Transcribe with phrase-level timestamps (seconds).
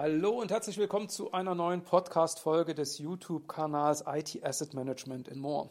[0.00, 5.70] Hallo und herzlich willkommen zu einer neuen Podcast-Folge des YouTube-Kanals IT Asset Management in More.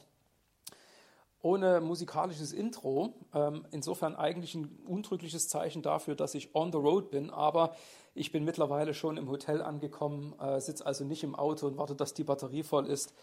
[1.42, 7.10] Ohne musikalisches Intro, ähm, insofern eigentlich ein untrügliches Zeichen dafür, dass ich on the road
[7.10, 7.74] bin, aber
[8.16, 11.96] ich bin mittlerweile schon im Hotel angekommen, äh, sitze also nicht im Auto und warte,
[11.96, 13.14] dass die Batterie voll ist.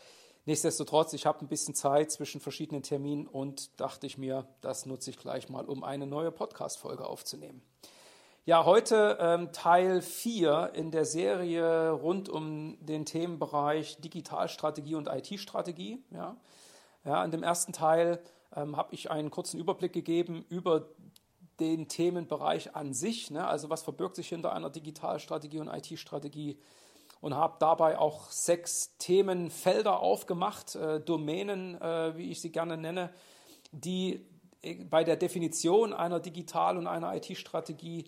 [0.46, 5.10] Nichtsdestotrotz, ich habe ein bisschen Zeit zwischen verschiedenen Terminen und dachte ich mir, das nutze
[5.10, 7.60] ich gleich mal, um eine neue Podcast-Folge aufzunehmen.
[8.46, 16.04] Ja, heute ähm, Teil 4 in der Serie rund um den Themenbereich Digitalstrategie und IT-Strategie.
[16.10, 16.36] Ja.
[17.06, 18.22] Ja, in dem ersten Teil
[18.54, 20.90] ähm, habe ich einen kurzen Überblick gegeben über
[21.58, 23.46] den Themenbereich an sich, ne?
[23.46, 26.58] also was verbirgt sich hinter einer Digitalstrategie und IT-Strategie
[27.22, 33.08] und habe dabei auch sechs Themenfelder aufgemacht, äh, Domänen, äh, wie ich sie gerne nenne,
[33.72, 34.26] die
[34.60, 38.04] äh, bei der Definition einer Digital- und einer IT-Strategie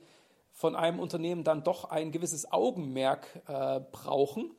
[0.56, 4.52] von einem Unternehmen dann doch ein gewisses Augenmerk äh, brauchen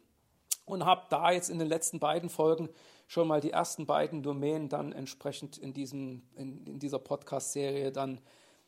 [0.63, 2.69] und habe da jetzt in den letzten beiden Folgen
[3.07, 8.21] schon mal die ersten beiden Domänen dann entsprechend in, diesem, in, in dieser Podcast-Serie dann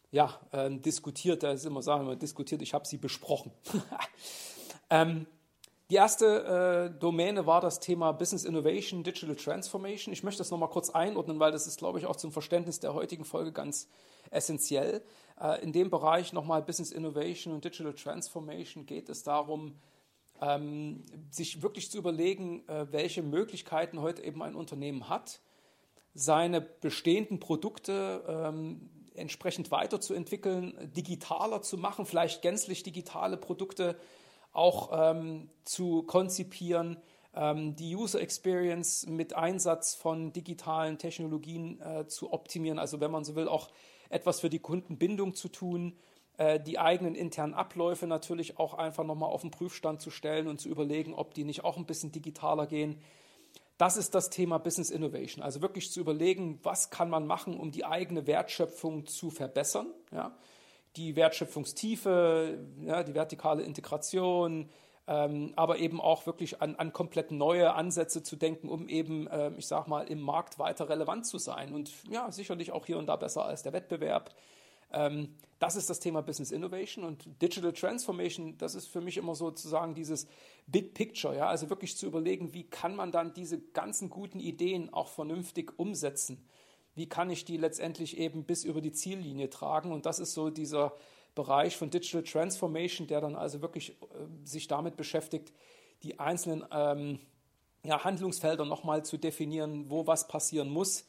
[0.10, 1.44] ja, äh, diskutiert.
[1.44, 3.52] Da ist immer sagen wir diskutiert, ich habe sie besprochen.
[4.90, 5.28] ähm,
[5.90, 10.14] die erste äh, Domäne war das Thema Business Innovation, Digital Transformation.
[10.14, 12.94] Ich möchte das nochmal kurz einordnen, weil das ist, glaube ich, auch zum Verständnis der
[12.94, 13.88] heutigen Folge ganz
[14.30, 15.02] essentiell.
[15.42, 19.80] Äh, in dem Bereich nochmal Business Innovation und Digital Transformation geht es darum,
[20.42, 25.42] ähm, sich wirklich zu überlegen, äh, welche Möglichkeiten heute eben ein Unternehmen hat,
[26.14, 33.98] seine bestehenden Produkte ähm, entsprechend weiterzuentwickeln, digitaler zu machen, vielleicht gänzlich digitale Produkte
[34.52, 36.98] auch ähm, zu konzipieren,
[37.36, 43.24] ähm, die User Experience mit Einsatz von digitalen Technologien äh, zu optimieren, also wenn man
[43.24, 43.70] so will, auch
[44.10, 45.96] etwas für die Kundenbindung zu tun,
[46.38, 50.60] äh, die eigenen internen Abläufe natürlich auch einfach nochmal auf den Prüfstand zu stellen und
[50.60, 53.02] zu überlegen, ob die nicht auch ein bisschen digitaler gehen.
[53.78, 55.44] Das ist das Thema Business Innovation.
[55.44, 59.88] Also wirklich zu überlegen, was kann man machen, um die eigene Wertschöpfung zu verbessern.
[60.12, 60.36] Ja?
[60.96, 64.70] Die Wertschöpfungstiefe, ja, die vertikale Integration,
[65.08, 69.52] ähm, aber eben auch wirklich an, an komplett neue Ansätze zu denken, um eben, äh,
[69.58, 73.08] ich sag mal, im Markt weiter relevant zu sein und ja, sicherlich auch hier und
[73.08, 74.36] da besser als der Wettbewerb.
[74.92, 78.58] Ähm, das ist das Thema Business Innovation und Digital Transformation.
[78.58, 80.28] Das ist für mich immer sozusagen dieses
[80.68, 84.94] Big Picture, ja, also wirklich zu überlegen, wie kann man dann diese ganzen guten Ideen
[84.94, 86.46] auch vernünftig umsetzen?
[87.00, 89.94] Wie kann ich die letztendlich eben bis über die Ziellinie tragen?
[89.94, 90.92] Und das ist so dieser
[91.34, 93.96] Bereich von Digital Transformation, der dann also wirklich äh,
[94.44, 95.54] sich damit beschäftigt,
[96.04, 97.20] die einzelnen ähm,
[97.86, 101.06] ja, Handlungsfelder nochmal zu definieren, wo was passieren muss,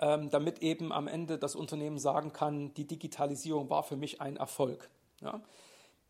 [0.00, 4.38] ähm, damit eben am Ende das Unternehmen sagen kann, die Digitalisierung war für mich ein
[4.38, 4.88] Erfolg.
[5.20, 5.42] Ja.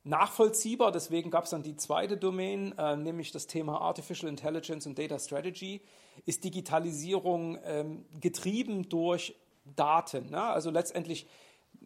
[0.06, 4.96] Nachvollziehbar, deswegen gab es dann die zweite Domain, äh, nämlich das Thema Artificial Intelligence und
[4.96, 5.80] Data Strategy,
[6.26, 9.34] ist Digitalisierung ähm, getrieben durch
[9.74, 10.30] Daten.
[10.30, 10.40] Ne?
[10.40, 11.26] Also letztendlich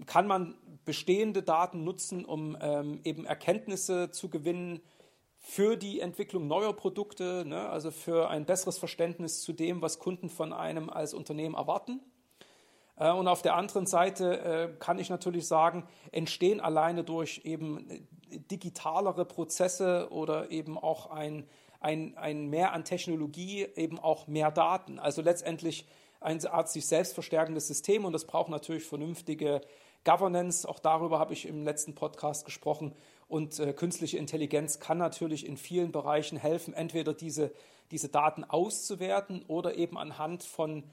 [0.04, 0.54] kann man
[0.84, 4.82] bestehende Daten nutzen, um ähm, eben Erkenntnisse zu gewinnen
[5.38, 7.70] für die Entwicklung neuer Produkte, ne?
[7.70, 12.00] also für ein besseres Verständnis zu dem, was Kunden von einem als Unternehmen erwarten.
[13.00, 17.90] Äh, und auf der anderen Seite äh, kann ich natürlich sagen, entstehen alleine durch eben
[17.90, 18.00] äh,
[18.38, 21.48] digitalere Prozesse oder eben auch ein,
[21.80, 25.00] ein, ein Mehr an Technologie, eben auch mehr Daten.
[25.00, 25.88] Also letztendlich
[26.20, 29.62] ein Art sich selbst verstärkendes System und das braucht natürlich vernünftige
[30.04, 32.94] Governance, auch darüber habe ich im letzten Podcast gesprochen.
[33.28, 37.52] Und äh, künstliche Intelligenz kann natürlich in vielen Bereichen helfen, entweder diese,
[37.90, 40.84] diese Daten auszuwerten oder eben anhand von,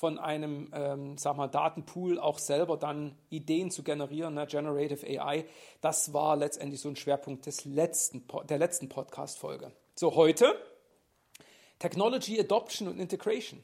[0.00, 4.46] von einem ähm, sag mal, Datenpool auch selber dann Ideen zu generieren, ne?
[4.46, 5.44] Generative AI.
[5.82, 9.72] Das war letztendlich so ein Schwerpunkt des letzten, der letzten Podcast-Folge.
[9.94, 10.54] So, heute
[11.78, 13.62] Technology Adoption und Integration.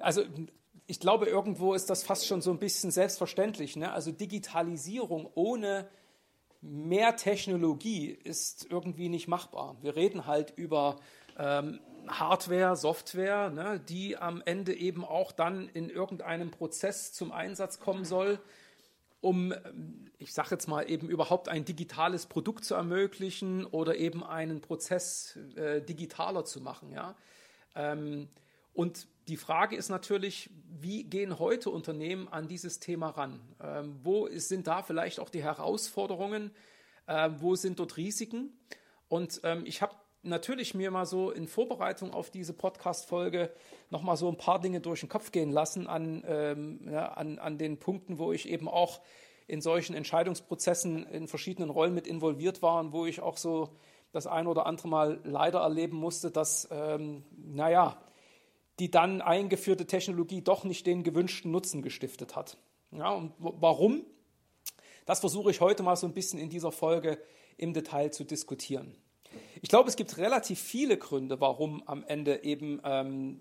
[0.00, 0.24] Also
[0.88, 3.76] ich glaube, irgendwo ist das fast schon so ein bisschen selbstverständlich.
[3.76, 3.92] Ne?
[3.92, 5.88] Also Digitalisierung ohne
[6.62, 9.76] mehr Technologie ist irgendwie nicht machbar.
[9.82, 10.96] Wir reden halt über
[11.38, 11.78] ähm,
[12.08, 18.04] Hardware, Software, ne, die am Ende eben auch dann in irgendeinem Prozess zum Einsatz kommen
[18.04, 18.38] soll,
[19.20, 19.54] um,
[20.18, 25.38] ich sage jetzt mal, eben überhaupt ein digitales Produkt zu ermöglichen oder eben einen Prozess
[25.56, 26.92] äh, digitaler zu machen.
[26.92, 27.16] Ja?
[27.74, 28.28] Ähm,
[28.74, 33.40] und die Frage ist natürlich, wie gehen heute Unternehmen an dieses Thema ran?
[33.62, 36.50] Ähm, wo sind da vielleicht auch die Herausforderungen?
[37.08, 38.52] Ähm, wo sind dort Risiken?
[39.08, 43.52] Und ähm, ich habe natürlich mir mal so in Vorbereitung auf diese Podcast-Folge
[43.90, 47.58] nochmal so ein paar Dinge durch den Kopf gehen lassen an, ähm, ja, an, an
[47.58, 49.00] den Punkten, wo ich eben auch
[49.46, 53.76] in solchen Entscheidungsprozessen in verschiedenen Rollen mit involviert war und wo ich auch so
[54.12, 58.00] das ein oder andere Mal leider erleben musste, dass, ähm, naja,
[58.78, 62.56] die dann eingeführte Technologie doch nicht den gewünschten Nutzen gestiftet hat.
[62.90, 64.04] Ja, und warum?
[65.04, 67.18] Das versuche ich heute mal so ein bisschen in dieser Folge
[67.56, 68.96] im Detail zu diskutieren.
[69.62, 73.40] Ich glaube, es gibt relativ viele Gründe, warum am Ende eben, ähm,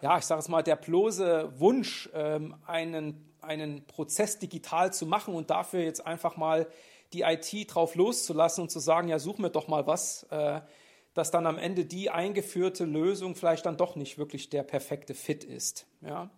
[0.00, 5.34] ja, ich sage es mal, der bloße Wunsch, ähm, einen, einen Prozess digital zu machen
[5.34, 6.66] und dafür jetzt einfach mal
[7.12, 10.60] die IT drauf loszulassen und zu sagen, ja, such mir doch mal was, äh,
[11.14, 15.44] dass dann am Ende die eingeführte Lösung vielleicht dann doch nicht wirklich der perfekte Fit
[15.44, 15.86] ist.
[16.02, 16.30] Ja?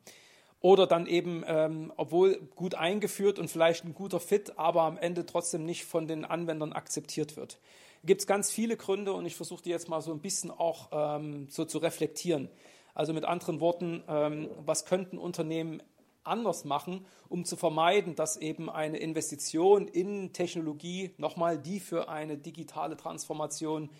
[0.60, 5.26] Oder dann eben, ähm, obwohl gut eingeführt und vielleicht ein guter Fit, aber am Ende
[5.26, 7.58] trotzdem nicht von den Anwendern akzeptiert wird.
[8.04, 10.88] Gibt es ganz viele Gründe und ich versuche die jetzt mal so ein bisschen auch
[10.92, 12.48] ähm, so zu reflektieren.
[12.94, 15.82] Also mit anderen Worten, ähm, was könnten Unternehmen
[16.24, 22.36] anders machen, um zu vermeiden, dass eben eine Investition in Technologie, nochmal die für eine
[22.36, 23.90] digitale Transformation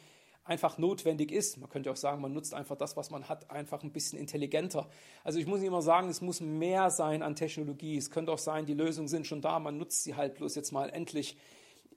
[0.45, 1.59] einfach notwendig ist.
[1.59, 4.89] Man könnte auch sagen, man nutzt einfach das, was man hat, einfach ein bisschen intelligenter.
[5.23, 7.99] Also ich muss nicht immer sagen, es muss mehr sein an Technologie.
[7.99, 10.73] Es könnte auch sein, die Lösungen sind schon da, man nutzt sie halt bloß jetzt
[10.73, 11.37] mal endlich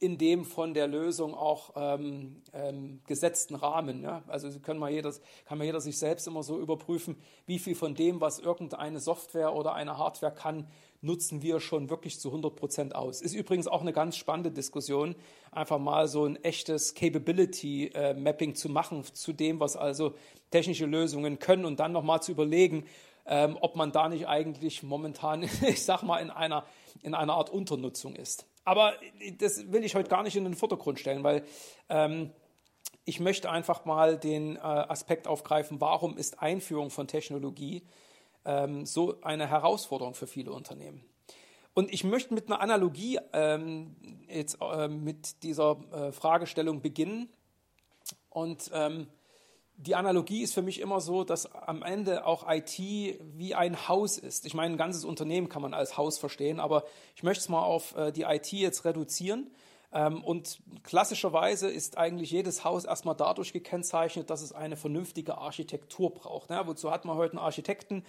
[0.02, 4.02] in dem von der Lösung auch ähm, ähm, gesetzten Rahmen.
[4.02, 4.24] Ja?
[4.28, 5.14] Also können mal jeder,
[5.46, 7.16] kann mal jeder sich selbst immer so überprüfen,
[7.46, 10.66] wie viel von dem, was irgendeine Software oder eine Hardware kann,
[11.02, 13.22] nutzen wir schon wirklich zu 100 Prozent aus.
[13.22, 15.16] Ist übrigens auch eine ganz spannende Diskussion,
[15.52, 20.16] einfach mal so ein echtes Capability-Mapping äh, zu machen zu dem, was also
[20.50, 22.86] technische Lösungen können und dann nochmal zu überlegen,
[23.28, 26.66] ähm, ob man da nicht eigentlich momentan, ich sag mal, in einer,
[27.04, 28.48] in einer Art Unternutzung ist.
[28.64, 28.94] Aber
[29.40, 31.44] das will ich heute gar nicht in den Vordergrund stellen, weil
[31.90, 32.32] ähm,
[33.06, 37.84] ich möchte einfach mal den äh, Aspekt aufgreifen, warum ist Einführung von Technologie
[38.46, 41.04] ähm, so eine Herausforderung für viele Unternehmen.
[41.74, 43.96] Und ich möchte mit einer Analogie ähm,
[44.28, 47.30] jetzt äh, mit dieser äh, Fragestellung beginnen.
[48.30, 49.08] Und ähm,
[49.82, 54.18] die Analogie ist für mich immer so, dass am Ende auch IT wie ein Haus
[54.18, 54.46] ist.
[54.46, 56.84] Ich meine, ein ganzes Unternehmen kann man als Haus verstehen, aber
[57.16, 59.50] ich möchte es mal auf äh, die IT jetzt reduzieren.
[59.92, 66.14] Ähm, und klassischerweise ist eigentlich jedes Haus erstmal dadurch gekennzeichnet, dass es eine vernünftige Architektur
[66.14, 66.50] braucht.
[66.50, 68.06] wozu hat man heute einen Architekten?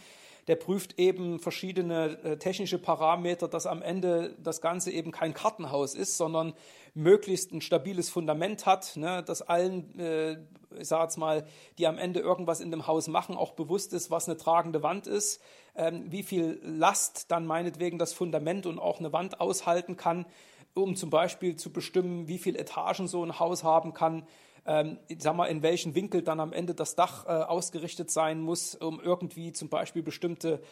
[0.49, 5.95] Der prüft eben verschiedene äh, technische Parameter, dass am Ende das Ganze eben kein Kartenhaus
[5.95, 6.55] ist, sondern
[6.95, 10.39] möglichst ein stabiles Fundament hat, ne, dass allen, äh,
[10.79, 11.47] ich sage jetzt mal,
[11.79, 15.07] die am Ende irgendwas in dem Haus machen, auch bewusst ist, was eine tragende Wand
[15.07, 15.41] ist,
[15.77, 20.27] ähm, wie viel Last dann meinetwegen das Fundament und auch eine Wand aushalten kann,
[20.75, 24.27] um zum Beispiel zu bestimmen, wie viele Etagen so ein Haus haben kann,
[24.67, 28.75] ähm, sag mal, in welchen Winkel dann am Ende das Dach äh, ausgerichtet sein muss,
[28.75, 30.63] um irgendwie zum Beispiel bestimmte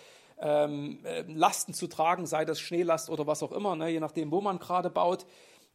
[0.40, 4.30] ähm, äh, Lasten zu tragen, sei das Schneelast oder was auch immer, ne, je nachdem,
[4.30, 5.26] wo man gerade baut.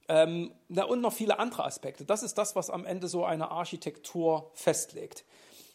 [0.07, 2.05] Ähm, na, und noch viele andere Aspekte.
[2.05, 5.25] Das ist das, was am Ende so eine Architektur festlegt.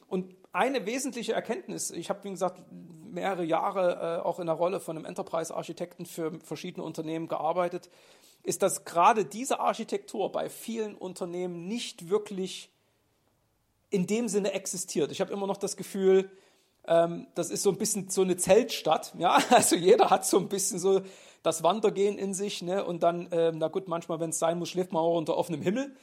[0.06, 4.80] Und eine wesentliche Erkenntnis, ich habe, wie gesagt, mehrere Jahre äh, auch in der Rolle
[4.80, 7.90] von einem Enterprise-Architekten für verschiedene Unternehmen gearbeitet,
[8.42, 12.70] ist, dass gerade diese Architektur bei vielen Unternehmen nicht wirklich
[13.90, 15.10] in dem Sinne existiert.
[15.10, 16.30] Ich habe immer noch das Gefühl,
[16.86, 19.14] ähm, das ist so ein bisschen so eine Zeltstadt.
[19.18, 19.38] Ja?
[19.50, 21.02] Also jeder hat so ein bisschen so
[21.42, 22.62] das Wandergehen in sich.
[22.62, 22.84] Ne?
[22.84, 25.62] Und dann, ähm, na gut, manchmal, wenn es sein muss, schläft man auch unter offenem
[25.62, 25.94] Himmel.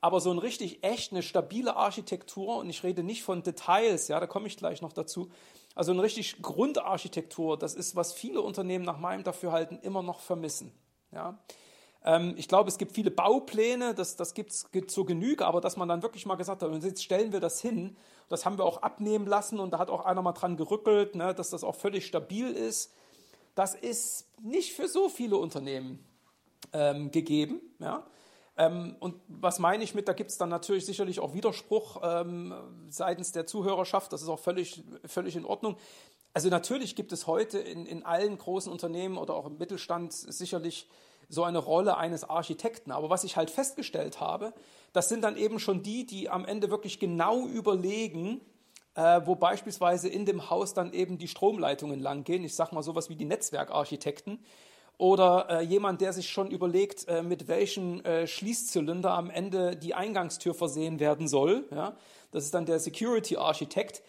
[0.00, 4.18] Aber so ein richtig echt, eine stabile Architektur, und ich rede nicht von Details, ja,
[4.18, 5.30] da komme ich gleich noch dazu.
[5.74, 10.72] Also eine richtig Grundarchitektur, das ist, was viele Unternehmen nach meinem Dafürhalten immer noch vermissen.
[11.12, 11.38] Ja.
[12.04, 15.76] Ähm, ich glaube, es gibt viele Baupläne, das, das gibt es zur Genüge, aber dass
[15.76, 17.96] man dann wirklich mal gesagt hat, jetzt stellen wir das hin,
[18.28, 21.34] das haben wir auch abnehmen lassen und da hat auch einer mal dran gerückelt, ne,
[21.34, 22.92] dass das auch völlig stabil ist,
[23.54, 26.04] das ist nicht für so viele Unternehmen
[26.72, 27.60] ähm, gegeben.
[27.80, 28.06] Ja.
[28.56, 32.54] Ähm, und was meine ich mit, da gibt es dann natürlich sicherlich auch Widerspruch ähm,
[32.88, 35.76] seitens der Zuhörerschaft, das ist auch völlig, völlig in Ordnung.
[36.32, 40.88] Also natürlich gibt es heute in, in allen großen Unternehmen oder auch im Mittelstand sicherlich
[41.30, 42.90] so eine Rolle eines Architekten.
[42.90, 44.52] Aber was ich halt festgestellt habe,
[44.92, 48.40] das sind dann eben schon die, die am Ende wirklich genau überlegen,
[48.96, 52.44] äh, wo beispielsweise in dem Haus dann eben die Stromleitungen langgehen.
[52.44, 54.40] Ich sage mal sowas wie die Netzwerkarchitekten.
[54.98, 59.94] Oder äh, jemand, der sich schon überlegt, äh, mit welchem äh, Schließzylinder am Ende die
[59.94, 61.64] Eingangstür versehen werden soll.
[61.70, 61.96] Ja?
[62.32, 64.02] Das ist dann der Security-Architekt.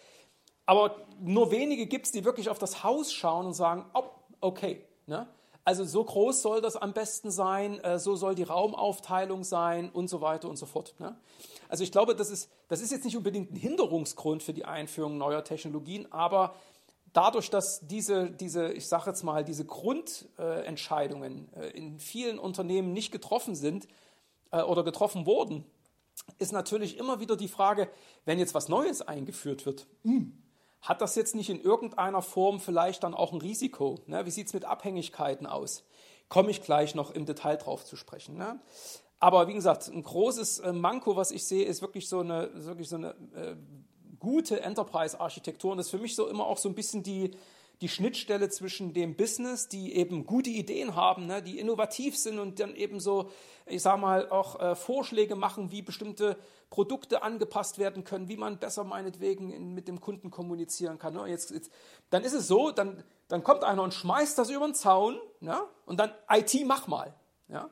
[0.66, 4.04] Aber nur wenige gibt es, die wirklich auf das Haus schauen und sagen, oh,
[4.40, 5.26] okay, ne?
[5.64, 10.08] Also so groß soll das am besten sein, äh, so soll die Raumaufteilung sein und
[10.08, 10.94] so weiter und so fort.
[10.98, 11.16] Ne?
[11.68, 15.18] Also ich glaube, das ist, das ist jetzt nicht unbedingt ein Hinderungsgrund für die Einführung
[15.18, 16.54] neuer Technologien, aber
[17.12, 23.12] dadurch, dass diese, diese ich sage jetzt mal, diese Grundentscheidungen äh, in vielen Unternehmen nicht
[23.12, 23.86] getroffen sind
[24.50, 25.64] äh, oder getroffen wurden,
[26.38, 27.88] ist natürlich immer wieder die Frage,
[28.24, 30.41] wenn jetzt was Neues eingeführt wird, hm,
[30.82, 34.00] hat das jetzt nicht in irgendeiner Form vielleicht dann auch ein Risiko?
[34.06, 34.26] Ne?
[34.26, 35.84] Wie sieht es mit Abhängigkeiten aus?
[36.28, 38.36] Komme ich gleich noch im Detail drauf zu sprechen.
[38.36, 38.60] Ne?
[39.20, 42.88] Aber wie gesagt, ein großes äh, Manko, was ich sehe, ist wirklich so eine, wirklich
[42.88, 43.54] so eine äh,
[44.18, 45.70] gute Enterprise-Architektur.
[45.70, 47.30] Und das ist für mich so immer auch so ein bisschen die,
[47.82, 52.60] die Schnittstelle zwischen dem Business, die eben gute Ideen haben, ne, die innovativ sind und
[52.60, 53.28] dann eben so,
[53.66, 56.38] ich sage mal, auch äh, Vorschläge machen, wie bestimmte
[56.70, 61.14] Produkte angepasst werden können, wie man besser meinetwegen in, mit dem Kunden kommunizieren kann.
[61.14, 61.26] Ne.
[61.26, 61.72] Jetzt, jetzt,
[62.10, 65.66] dann ist es so, dann, dann kommt einer und schmeißt das über den Zaun ja,
[65.84, 67.12] und dann IT, mach mal.
[67.48, 67.68] Ja.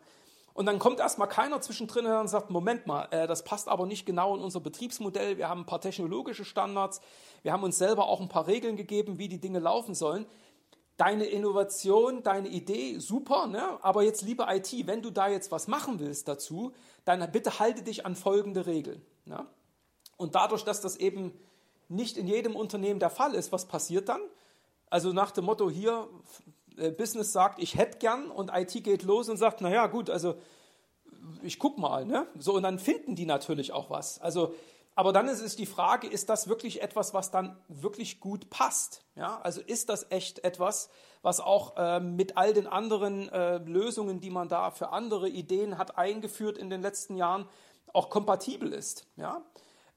[0.52, 4.04] Und dann kommt erstmal keiner zwischendrin und sagt, Moment mal, äh, das passt aber nicht
[4.04, 5.38] genau in unser Betriebsmodell.
[5.38, 7.00] Wir haben ein paar technologische Standards.
[7.42, 10.26] Wir haben uns selber auch ein paar Regeln gegeben, wie die Dinge laufen sollen.
[10.96, 13.82] Deine Innovation, deine Idee, super, ne?
[13.82, 16.72] aber jetzt liebe IT, wenn du da jetzt was machen willst dazu,
[17.06, 19.00] dann bitte halte dich an folgende Regeln.
[19.24, 19.46] Ne?
[20.18, 21.32] Und dadurch, dass das eben
[21.88, 24.20] nicht in jedem Unternehmen der Fall ist, was passiert dann?
[24.90, 26.08] Also nach dem Motto hier,
[26.96, 30.36] Business sagt, ich hätte gern und IT geht los und sagt, naja gut, also
[31.42, 32.26] ich guck mal, ne?
[32.38, 34.20] So und dann finden die natürlich auch was.
[34.20, 34.54] Also
[35.00, 39.04] aber dann ist es die Frage, ist das wirklich etwas, was dann wirklich gut passt?
[39.14, 40.90] Ja, also ist das echt etwas,
[41.22, 45.78] was auch äh, mit all den anderen äh, Lösungen, die man da für andere Ideen
[45.78, 47.48] hat eingeführt in den letzten Jahren,
[47.92, 49.06] auch kompatibel ist?
[49.16, 49.42] Ja,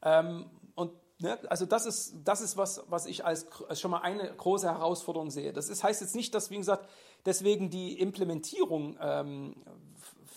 [0.04, 1.40] ähm, und Ne?
[1.50, 5.32] Also das ist, das ist was, was ich als, als, schon mal eine große Herausforderung
[5.32, 5.54] sehe.
[5.54, 6.86] Das ist, heißt jetzt nicht, dass, wie gesagt,
[7.26, 9.56] deswegen die Implementierung, ähm,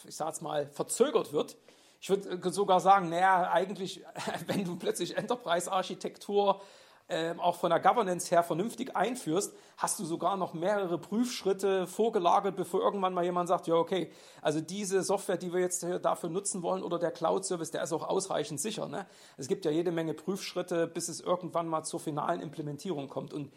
[0.06, 1.56] ich sage es mal, verzögert wird.
[2.00, 4.04] Ich würde sogar sagen, naja, eigentlich,
[4.46, 6.62] wenn du plötzlich Enterprise-Architektur
[7.08, 12.56] ähm, auch von der Governance her vernünftig einführst, hast du sogar noch mehrere Prüfschritte vorgelagert,
[12.56, 14.10] bevor irgendwann mal jemand sagt, ja okay,
[14.42, 18.08] also diese Software, die wir jetzt dafür nutzen wollen oder der Cloud-Service, der ist auch
[18.08, 18.88] ausreichend sicher.
[18.88, 19.06] Ne?
[19.36, 23.32] Es gibt ja jede Menge Prüfschritte, bis es irgendwann mal zur finalen Implementierung kommt.
[23.32, 23.52] Und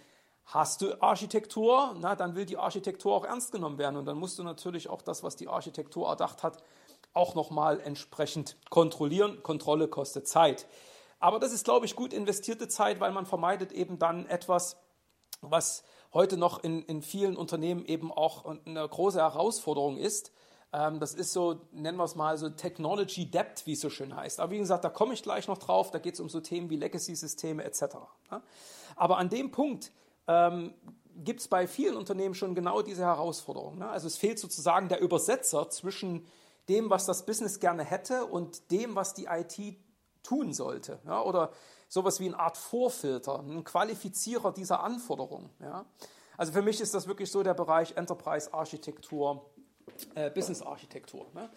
[0.52, 4.40] Hast du Architektur, na, dann will die Architektur auch ernst genommen werden und dann musst
[4.40, 6.64] du natürlich auch das, was die Architektur erdacht hat,
[7.14, 9.44] auch nochmal entsprechend kontrollieren.
[9.44, 10.66] Kontrolle kostet Zeit.
[11.20, 14.78] Aber das ist, glaube ich, gut investierte Zeit, weil man vermeidet eben dann etwas,
[15.42, 15.84] was
[16.14, 20.32] heute noch in, in vielen Unternehmen eben auch eine große Herausforderung ist.
[20.72, 24.16] Ähm, das ist so, nennen wir es mal so Technology Debt, wie es so schön
[24.16, 24.40] heißt.
[24.40, 25.92] Aber wie gesagt, da komme ich gleich noch drauf.
[25.92, 27.98] Da geht es um so Themen wie Legacy-Systeme etc.
[28.96, 29.92] Aber an dem Punkt
[30.28, 30.74] ähm,
[31.16, 33.80] gibt es bei vielen Unternehmen schon genau diese Herausforderung.
[33.80, 33.90] Ne?
[33.90, 36.26] Also es fehlt sozusagen der Übersetzer zwischen
[36.70, 39.78] dem, was das Business gerne hätte und dem, was die IT
[40.30, 41.00] tun sollte.
[41.06, 41.52] Ja, oder
[41.88, 45.50] sowas wie eine Art Vorfilter, ein Qualifizierer dieser Anforderungen.
[45.60, 45.86] Ja.
[46.38, 49.46] Also für mich ist das wirklich so der Bereich Enterprise-Architektur,
[50.16, 51.26] äh, Business-Architektur.
[51.34, 51.50] Ne.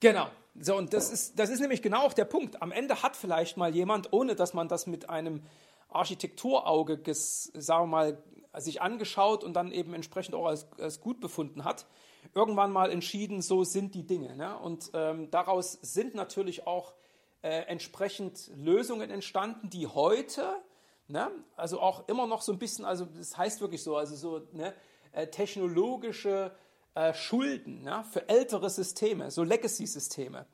[0.00, 0.26] Genau.
[0.60, 2.62] So, und das ist, das ist nämlich genau auch der Punkt.
[2.62, 5.42] Am Ende hat vielleicht mal jemand, ohne dass man das mit einem
[5.88, 8.22] Architekturauge, sagen wir mal,
[8.58, 11.86] sich angeschaut und dann eben entsprechend auch als, als gut befunden hat,
[12.34, 14.36] irgendwann mal entschieden, so sind die Dinge.
[14.36, 14.56] Ne?
[14.58, 16.92] Und ähm, daraus sind natürlich auch
[17.44, 20.62] äh, entsprechend Lösungen entstanden, die heute,
[21.08, 24.48] ne, also auch immer noch so ein bisschen, also das heißt wirklich so, also so
[24.52, 24.72] ne,
[25.12, 26.52] äh, technologische
[26.94, 30.46] äh, Schulden ne, für ältere Systeme, so Legacy-Systeme.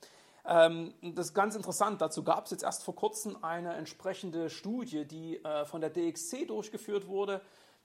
[0.44, 2.00] Ähm, das ist ganz interessant.
[2.00, 6.49] Dazu gab es jetzt erst vor kurzem eine entsprechende Studie, die äh, von der DXC
[6.49, 7.40] durchgeführt wurde.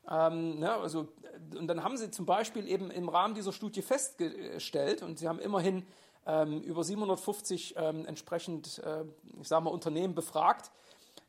[0.09, 1.09] Ähm, ne, also,
[1.55, 5.39] und dann haben sie zum Beispiel eben im Rahmen dieser Studie festgestellt, und sie haben
[5.39, 5.85] immerhin
[6.25, 9.03] ähm, über 750 ähm, entsprechend, äh,
[9.41, 10.71] ich sage mal, Unternehmen befragt,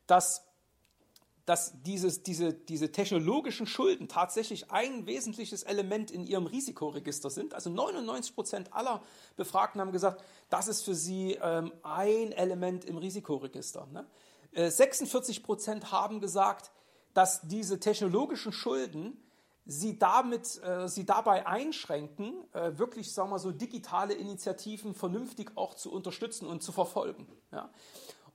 [0.06, 0.44] dass,
[1.44, 7.54] dass dieses, diese, diese technologischen Schulden tatsächlich ein wesentliches Element in ihrem Risikoregister sind.
[7.54, 9.02] Also 99 Prozent aller
[9.36, 13.86] Befragten haben gesagt, das ist für sie ähm, ein Element im Risikoregister.
[13.92, 14.06] Ne?
[14.52, 16.70] Äh, 46 Prozent haben gesagt,
[17.12, 19.16] dass diese technologischen Schulden
[19.66, 25.74] sie damit, äh, sie dabei einschränken, äh, wirklich, sagen wir so, digitale Initiativen vernünftig auch
[25.74, 27.26] zu unterstützen und zu verfolgen.
[27.52, 27.70] Ja.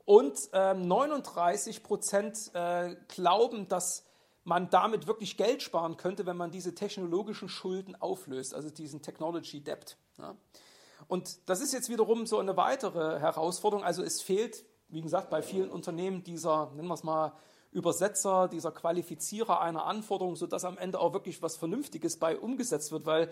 [0.05, 4.05] Und äh, 39 Prozent äh, glauben, dass
[4.43, 9.63] man damit wirklich Geld sparen könnte, wenn man diese technologischen Schulden auflöst, also diesen Technology
[9.63, 9.97] Debt.
[10.17, 10.35] Ja.
[11.07, 13.85] Und das ist jetzt wiederum so eine weitere Herausforderung.
[13.85, 17.33] Also es fehlt, wie gesagt, bei vielen Unternehmen dieser, nennen wir es mal,
[17.71, 23.05] Übersetzer, dieser Qualifizierer einer Anforderung, sodass am Ende auch wirklich was Vernünftiges bei umgesetzt wird,
[23.05, 23.31] weil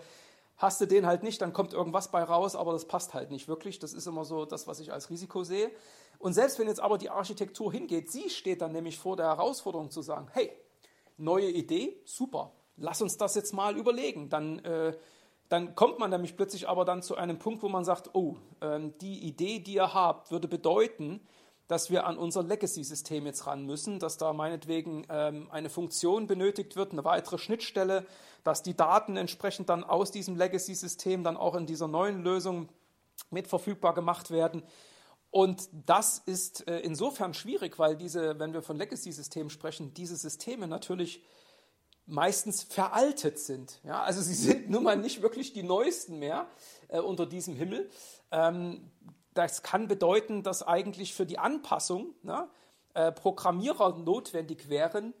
[0.56, 3.48] hast du den halt nicht, dann kommt irgendwas bei raus, aber das passt halt nicht
[3.48, 3.78] wirklich.
[3.78, 5.70] Das ist immer so das, was ich als Risiko sehe.
[6.18, 9.90] Und selbst wenn jetzt aber die Architektur hingeht, sie steht dann nämlich vor der Herausforderung
[9.90, 10.52] zu sagen, hey,
[11.16, 14.28] neue Idee, super, lass uns das jetzt mal überlegen.
[14.28, 14.96] Dann, äh,
[15.48, 18.94] dann kommt man nämlich plötzlich aber dann zu einem Punkt, wo man sagt, oh, ähm,
[18.98, 21.20] die Idee, die ihr habt, würde bedeuten,
[21.70, 26.74] dass wir an unser Legacy-System jetzt ran müssen, dass da meinetwegen ähm, eine Funktion benötigt
[26.74, 28.06] wird, eine weitere Schnittstelle,
[28.42, 32.68] dass die Daten entsprechend dann aus diesem Legacy-System dann auch in dieser neuen Lösung
[33.30, 34.64] mit verfügbar gemacht werden.
[35.30, 40.66] Und das ist äh, insofern schwierig, weil diese, wenn wir von Legacy-Systemen sprechen, diese Systeme
[40.66, 41.22] natürlich
[42.04, 43.78] meistens veraltet sind.
[43.84, 46.48] Ja, also sie sind nun mal nicht wirklich die neuesten mehr
[46.88, 47.88] äh, unter diesem Himmel.
[48.32, 48.90] Ähm,
[49.34, 52.48] das kann bedeuten, dass eigentlich für die Anpassung ne,
[52.94, 55.14] äh, Programmierer notwendig wären,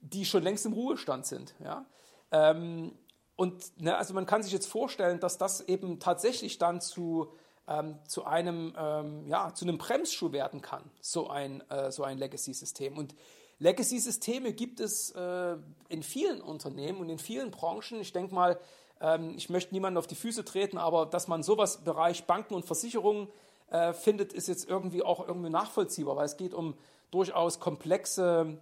[0.00, 1.54] die schon längst im Ruhestand sind.
[1.62, 1.86] Ja?
[2.30, 2.92] Ähm,
[3.36, 7.32] und ne, also man kann sich jetzt vorstellen, dass das eben tatsächlich dann zu,
[7.66, 12.18] ähm, zu einem ähm, ja, zu einem Bremsschuh werden kann, so ein, äh, so ein
[12.18, 12.96] Legacy-System.
[12.98, 13.14] Und
[13.58, 15.56] Legacy-Systeme gibt es äh,
[15.88, 18.00] in vielen Unternehmen und in vielen Branchen.
[18.00, 18.60] Ich denke mal,
[19.00, 22.54] ähm, ich möchte niemanden auf die Füße treten, aber dass man sowas im Bereich Banken
[22.54, 23.28] und Versicherungen
[23.68, 26.74] äh, findet, ist jetzt irgendwie auch irgendwie nachvollziehbar, weil es geht um
[27.10, 28.58] durchaus komplexe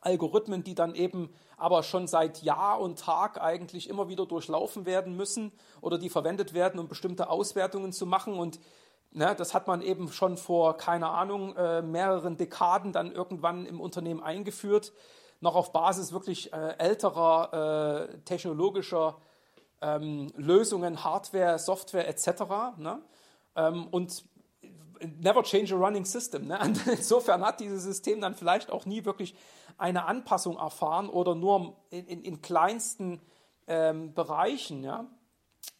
[0.00, 5.16] Algorithmen, die dann eben aber schon seit Jahr und Tag eigentlich immer wieder durchlaufen werden
[5.16, 8.38] müssen oder die verwendet werden, um bestimmte Auswertungen zu machen.
[8.38, 8.60] Und
[9.12, 13.80] Ne, das hat man eben schon vor, keine Ahnung, äh, mehreren Dekaden dann irgendwann im
[13.80, 14.92] Unternehmen eingeführt,
[15.40, 19.16] noch auf Basis wirklich äh, älterer äh, technologischer
[19.80, 22.76] ähm, Lösungen, Hardware, Software etc.
[22.76, 23.00] Ne?
[23.56, 24.24] Ähm, und
[25.20, 26.46] never change a running system.
[26.46, 26.58] Ne?
[26.86, 29.34] insofern hat dieses System dann vielleicht auch nie wirklich
[29.78, 33.20] eine Anpassung erfahren oder nur in, in, in kleinsten
[33.66, 34.84] ähm, Bereichen.
[34.84, 35.06] Ja?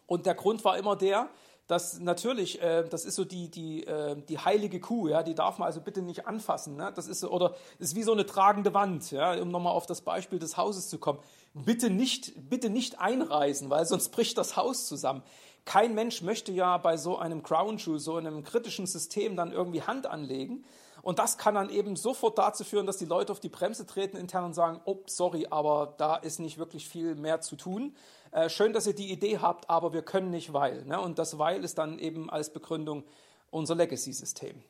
[0.06, 1.28] Und der Grund war immer der,
[1.66, 5.58] dass natürlich, äh, das ist so die, die, äh, die heilige Kuh, ja, die darf
[5.58, 6.76] man also bitte nicht anfassen.
[6.76, 6.92] Ne?
[6.94, 10.02] Das ist so, oder ist wie so eine tragende Wand, ja, um nochmal auf das
[10.02, 11.18] Beispiel des Hauses zu kommen.
[11.54, 15.22] Bitte nicht, bitte nicht einreißen, weil sonst bricht das Haus zusammen.
[15.66, 19.82] Kein Mensch möchte ja bei so einem Crown Jewel, so einem kritischen System dann irgendwie
[19.82, 20.64] Hand anlegen.
[21.02, 24.16] Und das kann dann eben sofort dazu führen, dass die Leute auf die Bremse treten
[24.16, 27.94] intern und sagen, oh, sorry, aber da ist nicht wirklich viel mehr zu tun.
[28.30, 30.84] Äh, schön, dass ihr die Idee habt, aber wir können nicht, weil.
[30.84, 31.00] Ne?
[31.00, 33.04] Und das weil ist dann eben als Begründung
[33.50, 34.62] unser Legacy-System.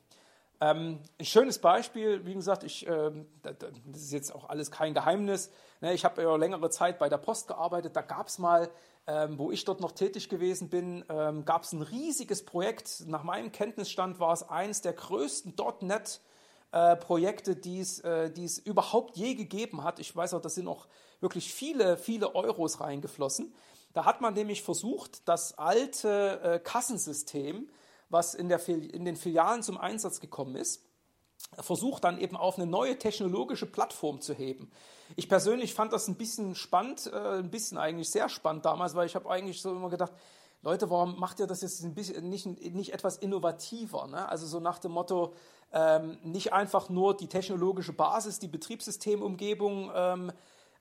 [0.59, 3.11] Ähm, ein schönes Beispiel, wie gesagt, ich, äh,
[3.43, 5.51] das ist jetzt auch alles kein Geheimnis.
[5.81, 5.93] Ne?
[5.93, 7.95] Ich habe ja längere Zeit bei der Post gearbeitet.
[7.95, 8.69] Da gab es mal,
[9.07, 13.05] ähm, wo ich dort noch tätig gewesen bin, ähm, gab es ein riesiges Projekt.
[13.07, 16.19] Nach meinem Kenntnisstand war es eines der größten .NET
[16.73, 19.99] äh, Projekte, die es, äh, die es überhaupt je gegeben hat.
[19.99, 20.87] Ich weiß auch, da sind auch
[21.21, 23.53] wirklich viele, viele Euros reingeflossen.
[23.93, 27.69] Da hat man nämlich versucht, das alte äh, Kassensystem,
[28.09, 30.83] was in, der, in den Filialen zum Einsatz gekommen ist,
[31.59, 34.69] versucht dann eben auf eine neue technologische Plattform zu heben.
[35.15, 39.05] Ich persönlich fand das ein bisschen spannend, äh, ein bisschen eigentlich sehr spannend damals, weil
[39.05, 40.13] ich habe eigentlich so immer gedacht,
[40.63, 44.07] Leute, warum macht ihr das jetzt ein bisschen nicht, nicht etwas innovativer?
[44.07, 44.27] Ne?
[44.27, 45.33] Also so nach dem Motto,
[45.71, 50.31] ähm, nicht einfach nur die technologische Basis, die Betriebssystemumgebung ähm,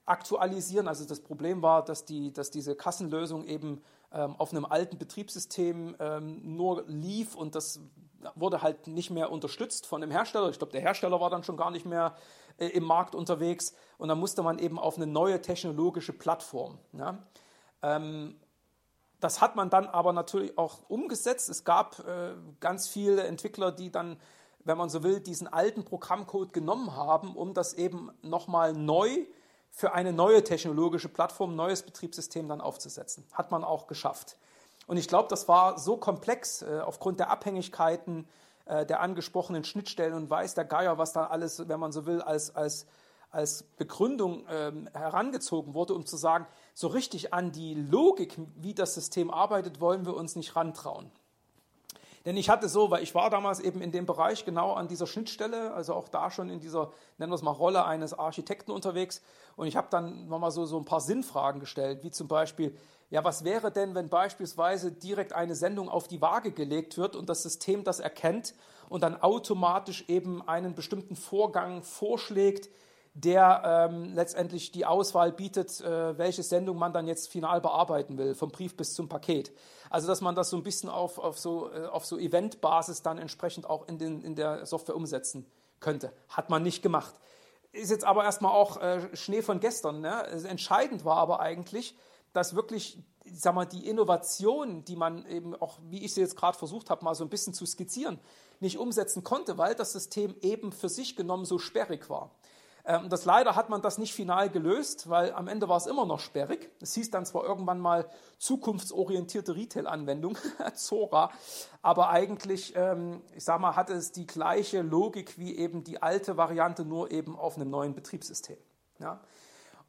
[0.07, 0.89] aktualisieren.
[0.89, 5.97] Also das Problem war, dass, die, dass diese Kassenlösung eben ähm, auf einem alten Betriebssystem
[5.99, 7.81] ähm, nur lief und das
[8.35, 10.49] wurde halt nicht mehr unterstützt von dem Hersteller.
[10.51, 12.17] Ich glaube, der Hersteller war dann schon gar nicht mehr
[12.59, 16.79] äh, im Markt unterwegs und dann musste man eben auf eine neue technologische Plattform.
[16.93, 17.19] Ja.
[17.83, 18.37] Ähm,
[19.21, 21.49] das hat man dann aber natürlich auch umgesetzt.
[21.49, 24.19] Es gab äh, ganz viele Entwickler, die dann
[24.67, 29.25] wenn man so will, diesen alten Programmcode genommen haben, um das eben nochmal neu
[29.71, 33.25] für eine neue technologische Plattform, neues Betriebssystem dann aufzusetzen.
[33.33, 34.37] Hat man auch geschafft.
[34.87, 38.29] Und ich glaube, das war so komplex äh, aufgrund der Abhängigkeiten
[38.67, 42.23] äh, der angesprochenen Schnittstellen und weiß der Geier, was da alles, wenn man so will,
[42.23, 42.87] als, als,
[43.31, 48.95] als Begründung ähm, herangezogen wurde, um zu sagen, so richtig an die Logik, wie das
[48.95, 51.11] System arbeitet, wollen wir uns nicht rantrauen.
[52.27, 55.07] Denn ich hatte so, weil ich war damals eben in dem Bereich genau an dieser
[55.07, 59.23] Schnittstelle, also auch da schon in dieser, nennen wir es mal, Rolle eines Architekten unterwegs.
[59.55, 62.77] Und ich habe dann nochmal so, so ein paar Sinnfragen gestellt, wie zum Beispiel,
[63.11, 67.29] ja, was wäre denn, wenn beispielsweise direkt eine Sendung auf die Waage gelegt wird und
[67.29, 68.55] das System das erkennt
[68.89, 72.69] und dann automatisch eben einen bestimmten Vorgang vorschlägt,
[73.15, 78.35] der ähm, letztendlich die Auswahl bietet, äh, welche Sendung man dann jetzt final bearbeiten will,
[78.35, 79.53] vom Brief bis zum Paket.
[79.89, 83.71] Also dass man das so ein bisschen auf, auf so, äh, so Event-Basis dann entsprechend
[83.71, 86.13] auch in, den, in der Software umsetzen könnte.
[86.29, 87.15] Hat man nicht gemacht.
[87.73, 90.01] Ist jetzt aber erstmal auch äh, Schnee von gestern.
[90.01, 90.27] Ne?
[90.27, 91.97] Entscheidend war aber eigentlich,
[92.37, 96.57] dass wirklich sag mal, die Innovation, die man eben auch, wie ich sie jetzt gerade
[96.57, 98.19] versucht habe, mal so ein bisschen zu skizzieren,
[98.61, 102.31] nicht umsetzen konnte, weil das System eben für sich genommen so sperrig war.
[102.85, 106.07] Ähm, das leider hat man das nicht final gelöst, weil am Ende war es immer
[106.07, 106.71] noch sperrig.
[106.81, 110.39] Es hieß dann zwar irgendwann mal zukunftsorientierte Retail-Anwendung,
[110.75, 111.31] Zora,
[111.83, 116.37] aber eigentlich, ähm, ich sag mal, hatte es die gleiche Logik wie eben die alte
[116.37, 118.59] Variante, nur eben auf einem neuen Betriebssystem.
[119.01, 119.21] Ja?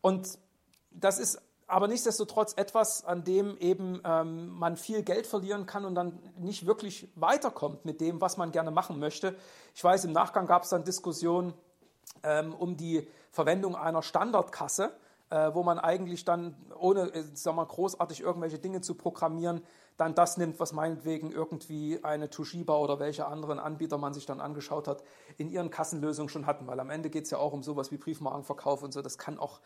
[0.01, 0.39] Und
[0.91, 5.95] das ist aber nichtsdestotrotz etwas, an dem eben ähm, man viel Geld verlieren kann und
[5.95, 9.35] dann nicht wirklich weiterkommt mit dem, was man gerne machen möchte.
[9.75, 11.53] Ich weiß, im Nachgang gab es dann Diskussionen
[12.23, 14.93] ähm, um die Verwendung einer Standardkasse,
[15.29, 19.61] äh, wo man eigentlich dann, ohne äh, sagen großartig irgendwelche Dinge zu programmieren,
[19.97, 24.39] dann das nimmt, was meinetwegen irgendwie eine Toshiba oder welche anderen Anbieter man sich dann
[24.39, 25.03] angeschaut hat,
[25.37, 26.65] in ihren Kassenlösungen schon hatten.
[26.67, 29.01] Weil am Ende geht es ja auch um sowas wie Briefmarkenverkauf und so.
[29.01, 29.59] Das kann auch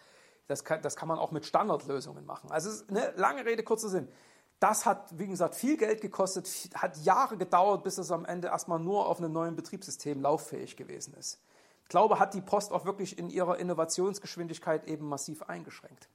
[0.48, 2.52] das kann, das kann man auch mit Standardlösungen machen.
[2.52, 4.08] Also eine lange Rede, kurzer Sinn.
[4.60, 8.80] Das hat, wie gesagt, viel Geld gekostet, hat Jahre gedauert, bis es am Ende erstmal
[8.80, 11.40] nur auf einem neuen Betriebssystem lauffähig gewesen ist.
[11.84, 16.10] Ich glaube, hat die Post auch wirklich in ihrer Innovationsgeschwindigkeit eben massiv eingeschränkt.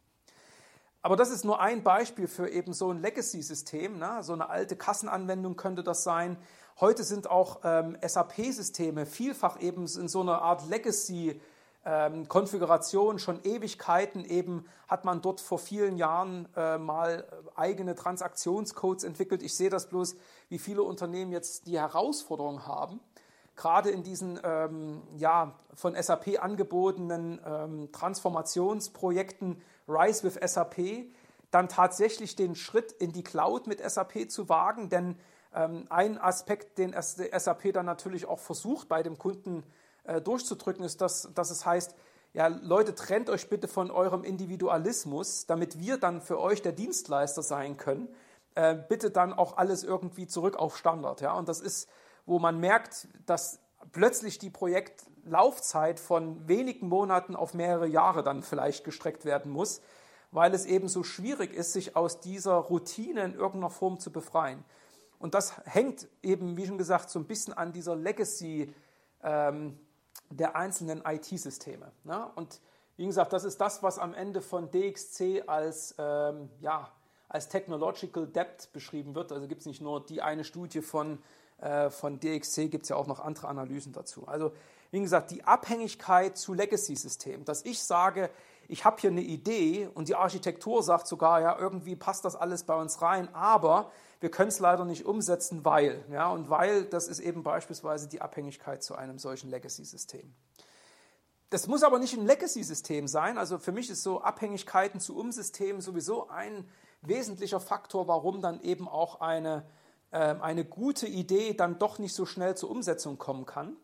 [1.03, 3.99] Aber das ist nur ein Beispiel für eben so ein Legacy-System.
[3.99, 4.23] Ne?
[4.23, 6.37] So eine alte Kassenanwendung könnte das sein.
[6.81, 11.41] Heute sind auch ähm, SAP-Systeme vielfach eben in so einer Art Legacy-System
[11.87, 19.05] ähm, Konfiguration schon Ewigkeiten eben hat man dort vor vielen Jahren äh, mal eigene Transaktionscodes
[19.05, 19.41] entwickelt.
[19.43, 20.17] Ich sehe das bloß,
[20.49, 22.99] wie viele Unternehmen jetzt die Herausforderung haben,
[23.55, 31.07] gerade in diesen ähm, ja, von SAP angebotenen ähm, Transformationsprojekten Rise with SAP,
[31.53, 35.17] dann tatsächlich den Schritt in die Cloud mit SAP zu wagen, denn
[35.55, 39.86] ähm, ein Aspekt, den SAP dann natürlich auch versucht bei dem Kunden äh,
[40.23, 41.95] durchzudrücken, ist, dass, dass es heißt,
[42.37, 47.43] ja, Leute, trennt euch bitte von eurem Individualismus, damit wir dann für euch der Dienstleister
[47.43, 48.09] sein können.
[48.55, 51.23] Äh, bitte dann auch alles irgendwie zurück auf Standard.
[51.23, 51.33] Ja?
[51.33, 51.89] Und das ist,
[52.27, 53.61] wo man merkt, dass
[53.93, 59.81] plötzlich die Projektlaufzeit von wenigen Monaten auf mehrere Jahre dann vielleicht gestreckt werden muss,
[60.31, 64.63] weil es eben so schwierig ist, sich aus dieser Routine in irgendeiner Form zu befreien.
[65.19, 68.75] Und das hängt eben, wie schon gesagt, so ein bisschen an dieser Legacy-
[69.23, 69.79] ähm,
[70.31, 71.93] der einzelnen IT-Systeme.
[72.05, 72.29] Ne?
[72.35, 72.61] Und
[72.97, 76.91] wie gesagt, das ist das, was am Ende von DXC als, ähm, ja,
[77.29, 79.33] als Technological Debt beschrieben wird.
[79.33, 81.19] Also gibt es nicht nur die eine Studie von,
[81.59, 84.27] äh, von DXC, gibt es ja auch noch andere Analysen dazu.
[84.27, 84.53] Also
[84.91, 88.31] wie gesagt, die Abhängigkeit zu Legacy-Systemen, dass ich sage,
[88.69, 92.65] ich habe hier eine Idee und die Architektur sagt sogar, ja, irgendwie passt das alles
[92.65, 96.05] bei uns rein, aber wir können es leider nicht umsetzen, weil.
[96.11, 100.35] Ja, und weil, das ist eben beispielsweise die Abhängigkeit zu einem solchen Legacy-System.
[101.51, 103.39] Das muss aber nicht ein Legacy-System sein.
[103.39, 106.69] Also für mich ist so Abhängigkeiten zu Umsystemen sowieso ein
[107.03, 109.65] wesentlicher Faktor, warum dann eben auch eine,
[110.11, 113.77] äh, eine gute Idee dann doch nicht so schnell zur Umsetzung kommen kann.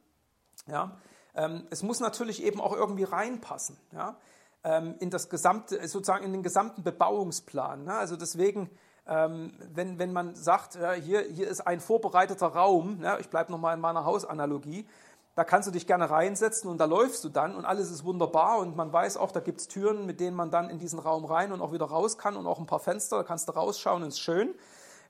[0.67, 0.99] Ja,
[1.35, 3.77] ähm, es muss natürlich eben auch irgendwie reinpassen.
[3.93, 4.17] Ja,
[4.65, 7.83] in das gesamte, sozusagen in den gesamten Bebauungsplan.
[7.83, 7.95] Ne?
[7.95, 8.71] Also deswegen
[9.07, 13.51] ähm, wenn, wenn man sagt, ja, hier, hier ist ein vorbereiteter Raum, ja, ich bleibe
[13.51, 14.87] nochmal in meiner Hausanalogie,
[15.35, 18.59] da kannst du dich gerne reinsetzen und da läufst du dann und alles ist wunderbar
[18.59, 21.25] und man weiß auch, da gibt es Türen, mit denen man dann in diesen Raum
[21.25, 24.03] rein und auch wieder raus kann und auch ein paar Fenster, da kannst du rausschauen
[24.03, 24.55] ist schön.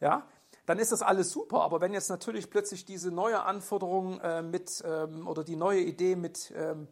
[0.00, 0.22] Ja,
[0.64, 1.62] dann ist das alles super.
[1.62, 6.16] Aber wenn jetzt natürlich plötzlich diese neue Anforderung äh, mit ähm, oder die neue Idee
[6.16, 6.86] mit, ähm,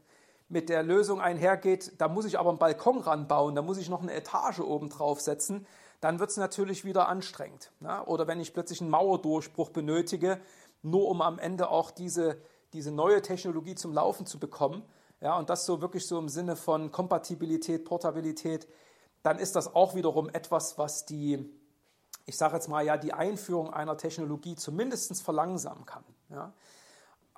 [0.50, 4.02] mit der Lösung einhergeht, da muss ich aber einen Balkon ranbauen, da muss ich noch
[4.02, 5.66] eine Etage oben drauf setzen,
[6.00, 7.70] dann wird es natürlich wieder anstrengend.
[7.78, 8.04] Ne?
[8.06, 10.40] Oder wenn ich plötzlich einen Mauerdurchbruch benötige,
[10.82, 12.38] nur um am Ende auch diese,
[12.72, 14.82] diese neue Technologie zum Laufen zu bekommen,
[15.20, 18.66] ja, und das so wirklich so im Sinne von Kompatibilität, Portabilität,
[19.22, 21.46] dann ist das auch wiederum etwas, was die,
[22.24, 26.04] ich sage jetzt mal ja, die Einführung einer Technologie zumindest verlangsamen kann.
[26.30, 26.54] Ja.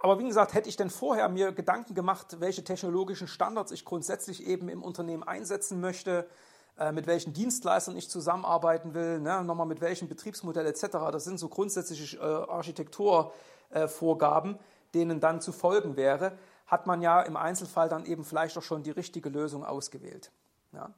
[0.03, 4.45] Aber wie gesagt, hätte ich denn vorher mir Gedanken gemacht, welche technologischen Standards ich grundsätzlich
[4.45, 6.29] eben im Unternehmen einsetzen möchte,
[6.77, 10.87] äh, mit welchen Dienstleistern ich zusammenarbeiten will, ne, nochmal mit welchem Betriebsmodell etc.
[11.13, 14.59] Das sind so grundsätzliche äh, Architekturvorgaben,
[14.93, 16.37] denen dann zu folgen wäre,
[16.67, 20.33] hat man ja im Einzelfall dann eben vielleicht auch schon die richtige Lösung ausgewählt.
[20.73, 20.91] Ja.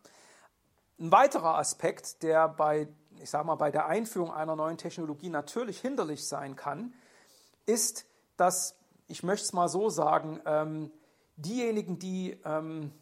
[0.98, 2.88] Ein weiterer Aspekt, der bei,
[3.20, 6.94] ich sag mal, bei der Einführung einer neuen Technologie natürlich hinderlich sein kann,
[7.66, 8.06] ist,
[8.38, 10.90] dass, ich möchte es mal so sagen, ähm,
[11.36, 12.92] diejenigen, die ähm,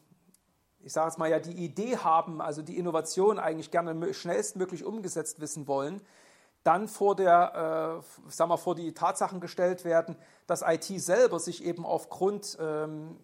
[0.85, 5.41] ich sage es mal ja, die Idee haben, also die Innovation eigentlich gerne schnellstmöglich umgesetzt
[5.41, 6.03] wissen wollen,
[6.65, 11.65] dann vor, der, äh, sag mal, vor die Tatsachen gestellt werden, dass IT selber sich
[11.65, 13.17] eben aufgrund, ähm,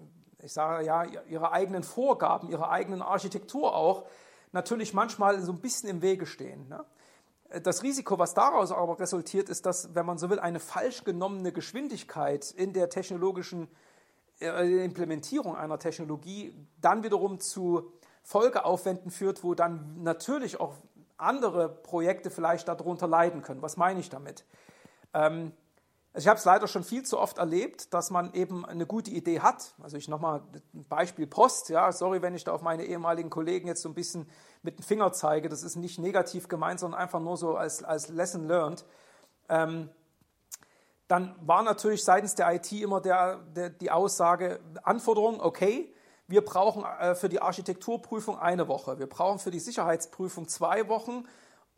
[0.43, 4.07] ich sage ja, ihrer eigenen Vorgaben, ihrer eigenen Architektur auch,
[4.53, 6.69] natürlich manchmal so ein bisschen im Wege stehen.
[6.69, 6.85] Ne?
[7.63, 11.51] Das Risiko, was daraus aber resultiert, ist, dass, wenn man so will, eine falsch genommene
[11.53, 13.69] Geschwindigkeit in der technologischen
[14.41, 20.75] äh, Implementierung einer Technologie dann wiederum zu Folgeaufwänden führt, wo dann natürlich auch
[21.17, 23.63] andere Projekte vielleicht darunter leiden können.
[23.63, 24.45] Was meine ich damit?
[25.15, 25.53] Ähm,
[26.13, 29.11] also ich habe es leider schon viel zu oft erlebt, dass man eben eine gute
[29.11, 29.75] Idee hat.
[29.81, 30.43] Also ich nochmal
[30.75, 31.69] ein Beispiel Post.
[31.69, 34.29] Ja, sorry, wenn ich da auf meine ehemaligen Kollegen jetzt so ein bisschen
[34.63, 35.49] mit dem Finger zeige.
[35.49, 38.85] Das ist nicht negativ gemeint, sondern einfach nur so als, als Lesson learned.
[39.49, 39.91] Ähm,
[41.09, 45.93] dann war natürlich seitens der IT immer der, der, die Aussage, Anforderung, okay,
[46.27, 51.25] wir brauchen äh, für die Architekturprüfung eine Woche, wir brauchen für die Sicherheitsprüfung zwei Wochen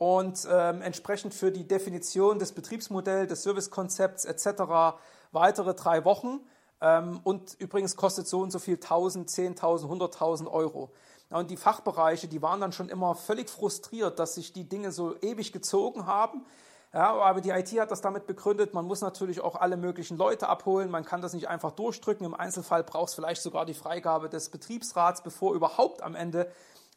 [0.00, 4.96] und ähm, entsprechend für die Definition des Betriebsmodells, des Servicekonzepts etc.
[5.30, 6.40] weitere drei Wochen.
[6.80, 10.90] Ähm, und übrigens kostet so und so viel 1000, 10.000, 100.000 Euro.
[11.28, 15.16] Und die Fachbereiche, die waren dann schon immer völlig frustriert, dass sich die Dinge so
[15.20, 16.46] ewig gezogen haben.
[16.94, 20.48] Ja, aber die IT hat das damit begründet, man muss natürlich auch alle möglichen Leute
[20.48, 22.24] abholen, man kann das nicht einfach durchdrücken.
[22.24, 26.50] Im Einzelfall braucht es vielleicht sogar die Freigabe des Betriebsrats, bevor überhaupt am Ende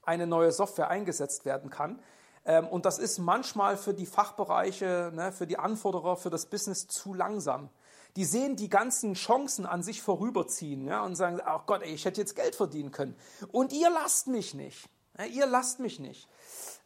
[0.03, 1.99] eine neue Software eingesetzt werden kann.
[2.45, 6.87] Ähm, und das ist manchmal für die Fachbereiche, ne, für die Anforderer, für das Business
[6.87, 7.69] zu langsam.
[8.15, 12.05] Die sehen die ganzen Chancen an sich vorüberziehen ja, und sagen, ach Gott, ey, ich
[12.05, 13.15] hätte jetzt Geld verdienen können.
[13.51, 14.87] Und ihr lasst mich nicht.
[15.17, 16.27] Ja, ihr lasst mich nicht,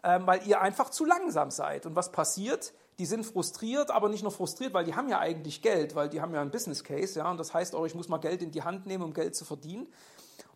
[0.03, 1.85] ähm, weil ihr einfach zu langsam seid.
[1.85, 2.73] Und was passiert?
[2.99, 6.19] die sind frustriert, aber nicht nur frustriert, weil die haben ja eigentlich Geld, weil die
[6.19, 8.51] haben ja einen Business Case, ja, und das heißt auch, ich muss mal Geld in
[8.51, 9.87] die Hand nehmen, um Geld zu verdienen.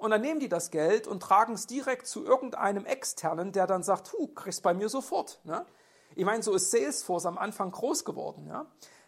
[0.01, 3.83] Und dann nehmen die das Geld und tragen es direkt zu irgendeinem Externen, der dann
[3.83, 5.39] sagt, hu, kriegst bei mir sofort.
[5.43, 5.63] Ne?
[6.15, 8.65] Ich meine, so ist Salesforce am Anfang groß geworden, ja.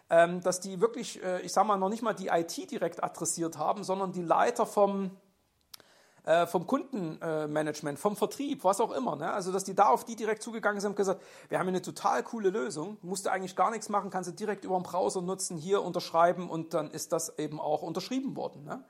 [0.08, 3.58] Ähm, dass die wirklich, äh, ich sage mal, noch nicht mal die IT direkt adressiert
[3.58, 5.10] haben, sondern die Leiter vom,
[6.22, 9.16] äh, vom Kundenmanagement, vom Vertrieb, was auch immer.
[9.16, 9.32] Ne?
[9.32, 11.82] Also, dass die da auf die direkt zugegangen sind und gesagt, wir haben hier eine
[11.82, 15.22] total coole Lösung, musst du eigentlich gar nichts machen, kannst du direkt über den Browser
[15.22, 18.62] nutzen, hier unterschreiben und dann ist das eben auch unterschrieben worden.
[18.62, 18.84] Ne?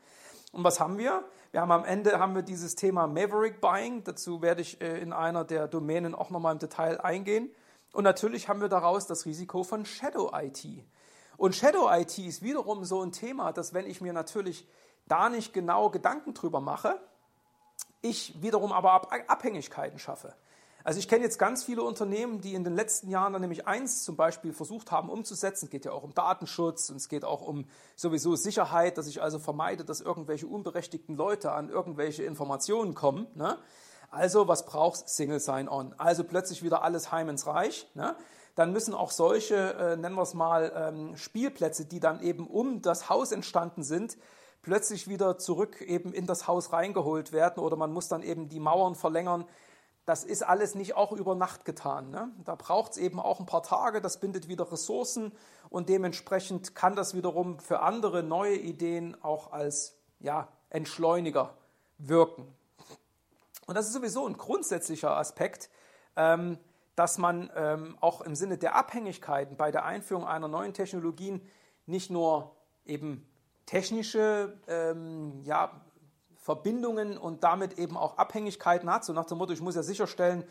[0.54, 1.24] Und was haben wir?
[1.54, 4.02] Wir haben am Ende haben wir dieses Thema Maverick Buying.
[4.02, 7.48] Dazu werde ich äh, in einer der Domänen auch nochmal im Detail eingehen.
[7.92, 10.66] Und natürlich haben wir daraus das Risiko von Shadow IT.
[11.36, 14.66] Und Shadow IT ist wiederum so ein Thema, dass wenn ich mir natürlich
[15.06, 17.00] da nicht genau Gedanken drüber mache,
[18.02, 20.34] ich wiederum aber Abhängigkeiten schaffe.
[20.84, 24.04] Also ich kenne jetzt ganz viele Unternehmen, die in den letzten Jahren dann nämlich eins
[24.04, 25.64] zum Beispiel versucht haben umzusetzen.
[25.64, 27.64] Es geht ja auch um Datenschutz und es geht auch um
[27.96, 33.26] sowieso Sicherheit, dass ich also vermeide, dass irgendwelche unberechtigten Leute an irgendwelche Informationen kommen.
[33.34, 33.56] Ne?
[34.10, 35.94] Also was brauchst Single Sign-On?
[35.96, 37.90] Also plötzlich wieder alles heim ins Reich.
[37.94, 38.14] Ne?
[38.54, 42.82] Dann müssen auch solche, äh, nennen wir es mal, ähm, Spielplätze, die dann eben um
[42.82, 44.18] das Haus entstanden sind,
[44.60, 48.60] plötzlich wieder zurück eben in das Haus reingeholt werden oder man muss dann eben die
[48.60, 49.46] Mauern verlängern.
[50.06, 52.10] Das ist alles nicht auch über Nacht getan.
[52.10, 52.30] Ne?
[52.44, 55.32] Da braucht es eben auch ein paar Tage, das bindet wieder Ressourcen
[55.70, 61.54] und dementsprechend kann das wiederum für andere neue Ideen auch als ja, Entschleuniger
[61.98, 62.46] wirken.
[63.66, 65.70] Und das ist sowieso ein grundsätzlicher Aspekt,
[66.16, 66.58] ähm,
[66.96, 71.40] dass man ähm, auch im Sinne der Abhängigkeiten bei der Einführung einer neuen Technologien
[71.86, 73.26] nicht nur eben
[73.66, 75.80] technische ähm, ja,
[76.44, 79.02] Verbindungen und damit eben auch Abhängigkeiten hat.
[79.02, 80.44] So nach dem Motto, ich muss ja sicherstellen,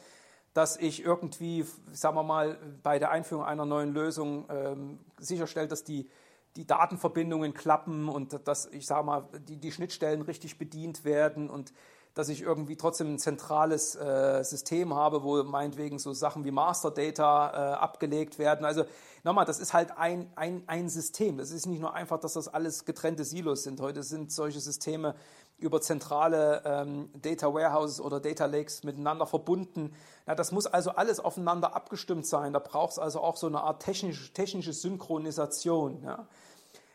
[0.55, 5.83] dass ich irgendwie, sagen wir mal, bei der Einführung einer neuen Lösung ähm, sicherstelle, dass
[5.83, 6.09] die,
[6.55, 11.73] die Datenverbindungen klappen und dass, ich sage mal, die, die Schnittstellen richtig bedient werden und
[12.13, 16.91] dass ich irgendwie trotzdem ein zentrales äh, System habe, wo meinetwegen so Sachen wie Master
[16.91, 18.65] Data äh, abgelegt werden.
[18.65, 18.85] Also
[19.23, 21.37] nochmal, das ist halt ein, ein, ein System.
[21.37, 23.81] Das ist nicht nur einfach, dass das alles getrennte Silos sind.
[23.81, 25.15] Heute sind solche Systeme
[25.57, 29.95] über zentrale ähm, Data Warehouses oder Data Lakes miteinander verbunden.
[30.27, 32.53] Ja, das muss also alles aufeinander abgestimmt sein.
[32.53, 36.03] Da braucht es also auch so eine Art technisch, technische Synchronisation.
[36.03, 36.27] Ja.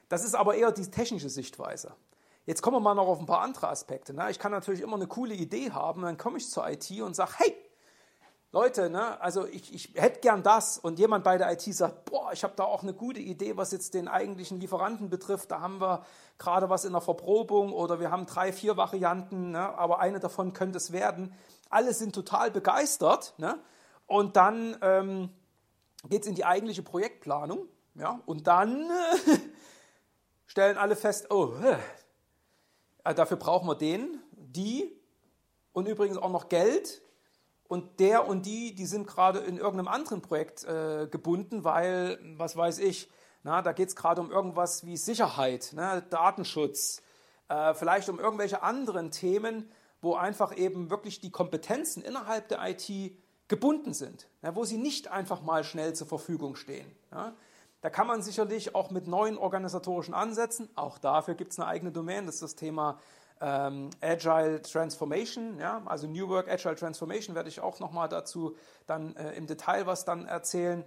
[0.08, 1.92] Das ist aber eher die technische Sichtweise.
[2.48, 4.14] Jetzt kommen wir mal noch auf ein paar andere Aspekte.
[4.14, 4.30] Ne?
[4.30, 7.32] Ich kann natürlich immer eine coole Idee haben, dann komme ich zur IT und sage,
[7.36, 7.54] hey,
[8.52, 12.32] Leute, ne, also ich, ich hätte gern das und jemand bei der IT sagt, boah,
[12.32, 15.50] ich habe da auch eine gute Idee, was jetzt den eigentlichen Lieferanten betrifft.
[15.50, 16.06] Da haben wir
[16.38, 20.54] gerade was in der Verprobung oder wir haben drei, vier Varianten, ne, aber eine davon
[20.54, 21.34] könnte es werden.
[21.68, 23.58] Alle sind total begeistert ne,
[24.06, 25.28] und dann ähm,
[26.08, 29.38] geht es in die eigentliche Projektplanung ja, und dann äh,
[30.46, 31.52] stellen alle fest, oh,
[33.08, 34.92] äh, dafür brauchen wir den, die
[35.72, 37.02] und übrigens auch noch Geld.
[37.64, 42.56] Und der und die, die sind gerade in irgendeinem anderen Projekt äh, gebunden, weil, was
[42.56, 43.10] weiß ich,
[43.42, 47.02] na, da geht es gerade um irgendwas wie Sicherheit, ne, Datenschutz,
[47.48, 52.90] äh, vielleicht um irgendwelche anderen Themen, wo einfach eben wirklich die Kompetenzen innerhalb der IT
[53.48, 56.90] gebunden sind, ja, wo sie nicht einfach mal schnell zur Verfügung stehen.
[57.10, 57.34] Ja.
[57.80, 61.92] Da kann man sicherlich auch mit neuen organisatorischen Ansätzen, auch dafür gibt es eine eigene
[61.92, 62.98] Domain, das ist das Thema
[63.40, 69.14] ähm, Agile Transformation, ja, also New Work Agile Transformation werde ich auch nochmal dazu dann
[69.16, 70.84] äh, im Detail was dann erzählen.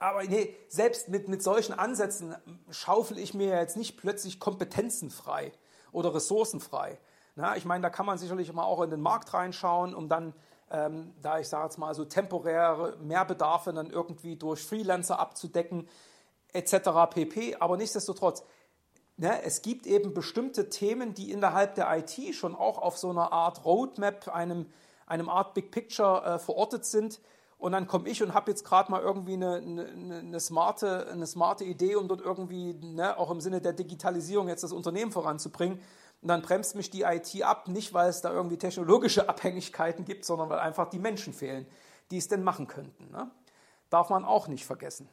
[0.00, 2.34] Aber nee, selbst mit, mit solchen Ansätzen
[2.70, 5.52] schaufel ich mir jetzt nicht plötzlich Kompetenzen frei
[5.92, 6.98] oder Ressourcen frei.
[7.36, 10.34] Na, ich meine, da kann man sicherlich mal auch in den Markt reinschauen, um dann,
[10.72, 15.88] ähm, da ich sage jetzt mal so temporäre Mehrbedarfe dann irgendwie durch Freelancer abzudecken,
[16.52, 16.90] etc.
[17.10, 17.56] pp.
[17.60, 18.42] Aber nichtsdestotrotz,
[19.16, 23.32] ne, es gibt eben bestimmte Themen, die innerhalb der IT schon auch auf so einer
[23.32, 24.66] Art Roadmap, einem,
[25.06, 27.20] einem Art Big Picture äh, verortet sind
[27.62, 31.28] und dann komme ich und habe jetzt gerade mal irgendwie eine, eine, eine, smarte, eine
[31.28, 35.78] smarte Idee, um dort irgendwie, ne, auch im Sinne der Digitalisierung, jetzt das Unternehmen voranzubringen.
[36.22, 40.24] Und dann bremst mich die IT ab, nicht weil es da irgendwie technologische Abhängigkeiten gibt,
[40.24, 41.66] sondern weil einfach die Menschen fehlen,
[42.10, 43.10] die es denn machen könnten.
[43.10, 43.30] Ne?
[43.90, 45.08] Darf man auch nicht vergessen.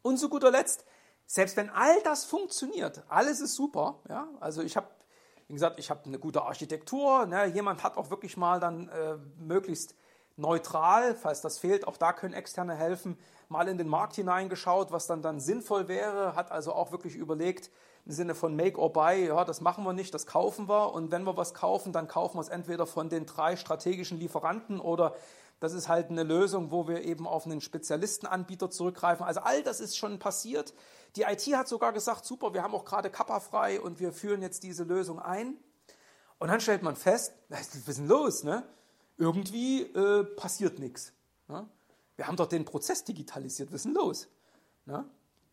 [0.00, 0.86] Und zu guter Letzt,
[1.26, 4.88] selbst wenn all das funktioniert, alles ist super, ja, also ich habe,
[5.46, 9.16] wie gesagt, ich habe eine gute Architektur, ne, jemand hat auch wirklich mal dann äh,
[9.38, 9.94] möglichst
[10.36, 13.18] neutral, falls das fehlt, auch da können Externe helfen,
[13.48, 17.70] mal in den Markt hineingeschaut, was dann, dann sinnvoll wäre, hat also auch wirklich überlegt,
[18.04, 21.10] im Sinne von Make or Buy, ja, das machen wir nicht, das kaufen wir und
[21.10, 25.14] wenn wir was kaufen, dann kaufen wir es entweder von den drei strategischen Lieferanten oder
[25.60, 29.24] das ist halt eine Lösung, wo wir eben auf einen Spezialistenanbieter zurückgreifen.
[29.24, 30.74] Also all das ist schon passiert.
[31.14, 34.42] Die IT hat sogar gesagt, super, wir haben auch gerade Kappa frei und wir führen
[34.42, 35.56] jetzt diese Lösung ein.
[36.38, 38.42] Und dann stellt man fest, was ist denn los?
[38.42, 38.64] Ne?
[39.22, 41.12] irgendwie äh, passiert nichts.
[41.48, 41.68] Ne?
[42.16, 44.28] Wir haben doch den Prozess digitalisiert, was ist denn los?
[44.84, 45.04] Ne?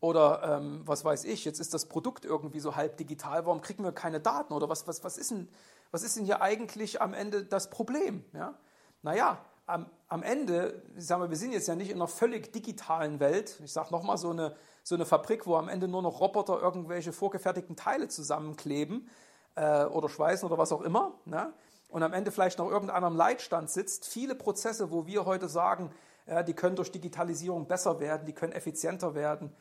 [0.02, 3.84] Oder ähm, was weiß ich, jetzt ist das Produkt irgendwie so halb digital, warum kriegen
[3.84, 4.54] wir keine Daten?
[4.54, 5.50] Oder was, was, was, ist, denn,
[5.92, 8.24] was ist denn hier eigentlich am Ende das Problem?
[8.34, 8.54] Ja?
[9.02, 12.54] Naja, am, am Ende, ich sage mal, wir sind jetzt ja nicht in einer völlig
[12.54, 13.60] digitalen Welt.
[13.64, 17.12] Ich sage nochmal, so eine, so eine Fabrik, wo am Ende nur noch Roboter irgendwelche
[17.12, 19.10] vorgefertigten Teile zusammenkleben
[19.56, 21.14] äh, oder schweißen oder was auch immer.
[21.26, 21.54] Ne?
[21.90, 25.92] und am Ende vielleicht noch irgendeiner im Leitstand sitzt, viele Prozesse, wo wir heute sagen,
[26.28, 29.52] ja, die können durch Digitalisierung besser werden, die können effizienter werden,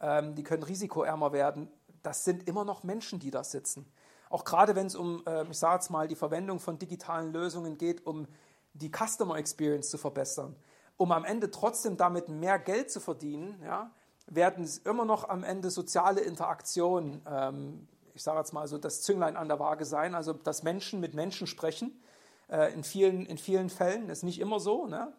[0.00, 1.68] ähm, die können risikoärmer werden,
[2.02, 3.90] das sind immer noch Menschen, die da sitzen.
[4.30, 7.78] Auch gerade wenn es um, äh, ich sage jetzt mal, die Verwendung von digitalen Lösungen
[7.78, 8.26] geht, um
[8.74, 10.56] die Customer Experience zu verbessern,
[10.96, 13.90] um am Ende trotzdem damit mehr Geld zu verdienen, ja,
[14.26, 19.02] werden es immer noch am Ende soziale Interaktionen ähm, ich sage jetzt mal so, das
[19.02, 22.02] Zünglein an der Waage sein, also dass Menschen mit Menschen sprechen,
[22.48, 24.86] äh, in, vielen, in vielen Fällen, ist nicht immer so.
[24.86, 25.12] Ne?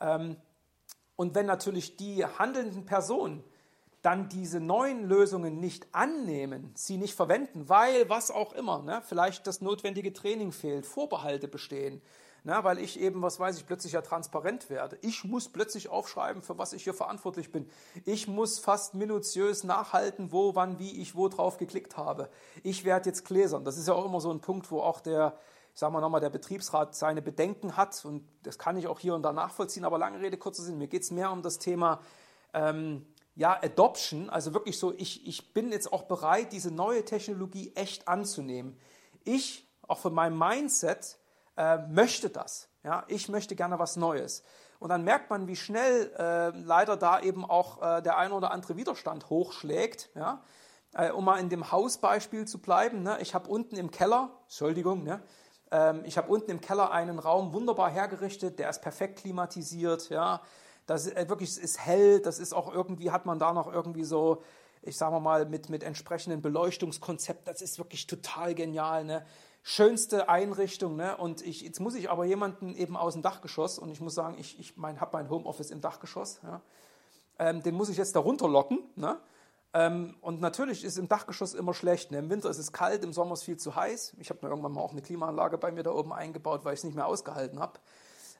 [0.00, 0.36] Ähm,
[1.14, 3.44] und wenn natürlich die handelnden Personen
[4.02, 9.46] dann diese neuen Lösungen nicht annehmen, sie nicht verwenden, weil was auch immer, ne, vielleicht
[9.46, 12.00] das notwendige Training fehlt, Vorbehalte bestehen,
[12.44, 14.96] na, weil ich eben, was weiß ich, plötzlich ja transparent werde.
[15.02, 17.68] Ich muss plötzlich aufschreiben, für was ich hier verantwortlich bin.
[18.04, 22.30] Ich muss fast minutiös nachhalten, wo, wann, wie ich wo drauf geklickt habe.
[22.62, 23.64] Ich werde jetzt gläsern.
[23.64, 25.36] Das ist ja auch immer so ein Punkt, wo auch der,
[25.74, 28.02] ich sage mal nochmal, der Betriebsrat seine Bedenken hat.
[28.04, 29.84] Und das kann ich auch hier und da nachvollziehen.
[29.84, 30.78] Aber lange Rede, kurzer Sinn.
[30.78, 32.00] Mir geht es mehr um das Thema,
[32.54, 33.04] ähm,
[33.38, 34.28] ja, Adoption.
[34.28, 38.76] Also wirklich so, ich, ich bin jetzt auch bereit, diese neue Technologie echt anzunehmen.
[39.22, 41.18] Ich, auch von meinem Mindset,
[41.56, 42.68] äh, möchte das.
[42.82, 43.04] Ja?
[43.06, 44.42] Ich möchte gerne was Neues.
[44.80, 48.50] Und dann merkt man, wie schnell äh, leider da eben auch äh, der ein oder
[48.50, 50.10] andere Widerstand hochschlägt.
[50.16, 50.42] Ja?
[50.92, 53.04] Äh, um mal in dem Hausbeispiel zu bleiben.
[53.04, 53.18] Ne?
[53.20, 55.22] Ich habe unten im Keller, Entschuldigung, ne?
[55.70, 60.08] ähm, ich habe unten im Keller einen Raum wunderbar hergerichtet, der ist perfekt klimatisiert.
[60.08, 60.42] Ja?
[60.88, 64.04] Das ist, äh, wirklich ist hell, das ist auch irgendwie, hat man da noch irgendwie
[64.04, 64.42] so
[64.80, 69.04] ich sage mal, mit, mit entsprechenden Beleuchtungskonzept, das ist wirklich total genial.
[69.04, 69.26] Ne?
[69.62, 70.96] schönste Einrichtung.
[70.96, 71.16] Ne?
[71.16, 74.36] Und ich, jetzt muss ich aber jemanden eben aus dem Dachgeschoss, und ich muss sagen,
[74.38, 76.62] ich, ich mein, habe mein Homeoffice im Dachgeschoss, ja?
[77.38, 78.78] ähm, den muss ich jetzt da runterlocken.
[78.96, 79.18] Ne?
[79.74, 82.10] Ähm, und natürlich ist im Dachgeschoss immer schlecht.
[82.10, 82.18] Ne?
[82.18, 84.16] Im Winter ist es kalt, im Sommer ist es viel zu heiß.
[84.18, 86.80] Ich habe mir irgendwann mal auch eine Klimaanlage bei mir da oben eingebaut, weil ich
[86.80, 87.78] es nicht mehr ausgehalten habe.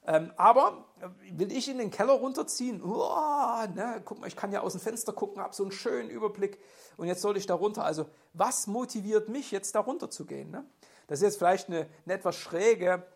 [0.09, 2.83] Ähm, aber äh, will ich in den Keller runterziehen?
[2.83, 6.09] Uah, ne, guck mal, ich kann ja aus dem Fenster gucken, habe so einen schönen
[6.09, 6.59] Überblick
[6.97, 7.85] und jetzt soll ich da runter.
[7.85, 10.51] Also was motiviert mich jetzt da runter zu gehen?
[10.51, 10.64] Ne?
[11.09, 13.07] Das ist jetzt vielleicht eine, ein etwas schräge,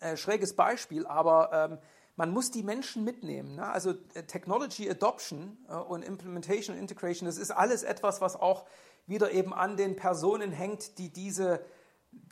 [0.00, 1.78] äh, schräges Beispiel, aber ähm,
[2.16, 3.54] man muss die Menschen mitnehmen.
[3.54, 3.68] Ne?
[3.68, 8.66] Also äh, Technology Adoption äh, und Implementation und Integration, das ist alles etwas, was auch
[9.06, 11.64] wieder eben an den Personen hängt, die diese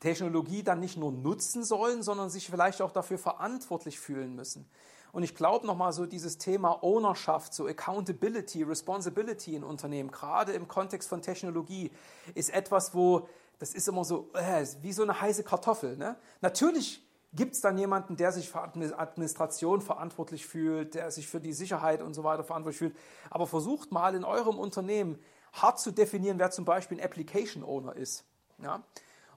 [0.01, 4.69] Technologie dann nicht nur nutzen sollen, sondern sich vielleicht auch dafür verantwortlich fühlen müssen.
[5.13, 10.69] Und ich glaube nochmal so dieses Thema Ownerschaft, so Accountability, Responsibility in Unternehmen, gerade im
[10.69, 11.91] Kontext von Technologie,
[12.35, 13.29] ist etwas, wo
[13.59, 15.97] das ist immer so äh, wie so eine heiße Kartoffel.
[15.97, 16.17] Ne?
[16.41, 17.03] Natürlich
[17.35, 22.03] Gibt es dann jemanden, der sich für Administration verantwortlich fühlt, der sich für die Sicherheit
[22.03, 22.97] und so weiter verantwortlich fühlt?
[23.31, 25.19] Aber versucht mal in eurem Unternehmen
[25.55, 28.25] hart zu definieren, wer zum Beispiel ein Application Owner ist.
[28.63, 28.83] Ja?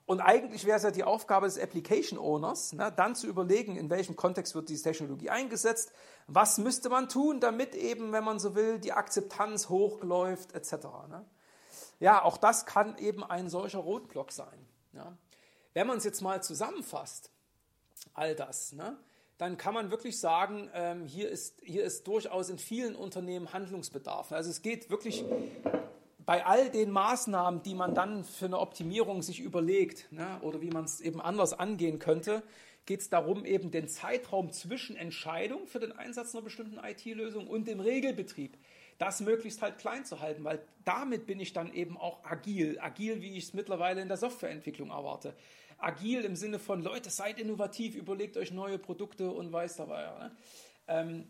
[0.05, 3.89] Und eigentlich wäre es ja die Aufgabe des Application Owners, ne, dann zu überlegen, in
[3.89, 5.91] welchem Kontext wird diese Technologie eingesetzt,
[6.27, 10.73] was müsste man tun, damit eben, wenn man so will, die Akzeptanz hochläuft, etc.
[11.09, 11.25] Ne?
[11.99, 14.67] Ja, auch das kann eben ein solcher Rotblock sein.
[14.93, 15.17] Ja?
[15.73, 17.31] Wenn man es jetzt mal zusammenfasst,
[18.13, 18.97] all das, ne,
[19.39, 24.31] dann kann man wirklich sagen, ähm, hier, ist, hier ist durchaus in vielen Unternehmen Handlungsbedarf.
[24.31, 25.25] Also es geht wirklich
[26.25, 30.69] bei all den Maßnahmen, die man dann für eine Optimierung sich überlegt ne, oder wie
[30.69, 32.41] man es eben anders angehen könnte,
[32.85, 37.67] geht es darum, eben den Zeitraum zwischen Entscheidung für den Einsatz einer bestimmten IT-Lösung und
[37.67, 38.57] dem Regelbetrieb,
[38.97, 42.79] das möglichst halt klein zu halten, weil damit bin ich dann eben auch agil.
[42.79, 45.33] Agil, wie ich es mittlerweile in der Softwareentwicklung erwarte.
[45.77, 50.03] Agil im Sinne von, Leute, seid innovativ, überlegt euch neue Produkte und weiß dabei.
[50.03, 50.31] Ne?
[50.87, 51.27] Ähm,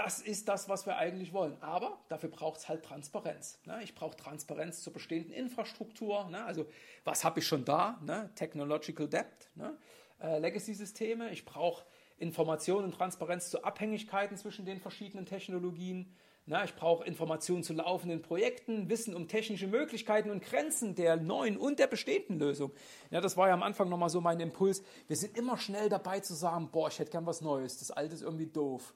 [0.00, 1.58] das ist das, was wir eigentlich wollen.
[1.60, 3.58] Aber dafür braucht es halt Transparenz.
[3.66, 3.80] Ne?
[3.82, 6.24] Ich brauche Transparenz zur bestehenden Infrastruktur.
[6.30, 6.42] Ne?
[6.42, 6.64] Also
[7.04, 8.00] was habe ich schon da?
[8.02, 8.30] Ne?
[8.34, 9.76] Technological Debt, ne?
[10.22, 11.30] äh, Legacy-Systeme.
[11.32, 11.84] Ich brauche
[12.16, 16.16] Informationen und Transparenz zu Abhängigkeiten zwischen den verschiedenen Technologien.
[16.46, 21.58] Na, ich brauche Informationen zu laufenden Projekten, Wissen um technische Möglichkeiten und Grenzen der neuen
[21.58, 22.72] und der bestehenden Lösung.
[23.10, 24.82] Ja, das war ja am Anfang nochmal so mein Impuls.
[25.08, 27.78] Wir sind immer schnell dabei zu sagen, boah, ich hätte gern was Neues.
[27.78, 28.94] Das Alte ist irgendwie doof.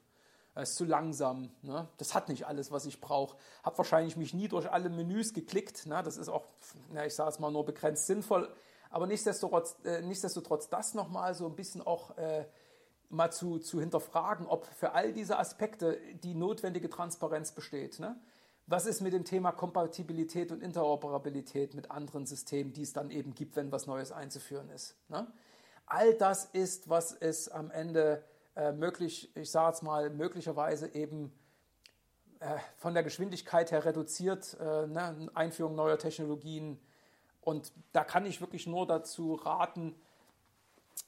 [0.55, 1.51] Es ist zu langsam.
[1.61, 1.87] Ne?
[1.97, 3.35] Das hat nicht alles, was ich brauche.
[3.63, 5.85] Habe wahrscheinlich mich nie durch alle Menüs geklickt.
[5.85, 6.01] Ne?
[6.01, 6.45] Das ist auch,
[6.91, 8.49] na, ich sage es mal, nur begrenzt sinnvoll.
[8.89, 12.45] Aber nichtsdestotrotz, äh, nichtsdestotrotz das nochmal so ein bisschen auch äh,
[13.09, 17.99] mal zu, zu hinterfragen, ob für all diese Aspekte die notwendige Transparenz besteht.
[17.99, 18.15] Ne?
[18.67, 23.35] Was ist mit dem Thema Kompatibilität und Interoperabilität mit anderen Systemen, die es dann eben
[23.35, 24.95] gibt, wenn was Neues einzuführen ist?
[25.09, 25.27] Ne?
[25.85, 28.23] All das ist, was es am Ende
[28.55, 31.31] äh, möglich, ich sage jetzt mal, möglicherweise eben
[32.39, 35.29] äh, von der Geschwindigkeit her reduziert, äh, ne?
[35.33, 36.79] Einführung neuer Technologien.
[37.41, 39.95] Und da kann ich wirklich nur dazu raten,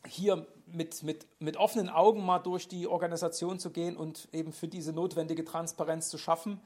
[0.05, 4.67] hier mit, mit, mit offenen Augen mal durch die Organisation zu gehen und eben für
[4.67, 6.59] diese notwendige Transparenz zu schaffen.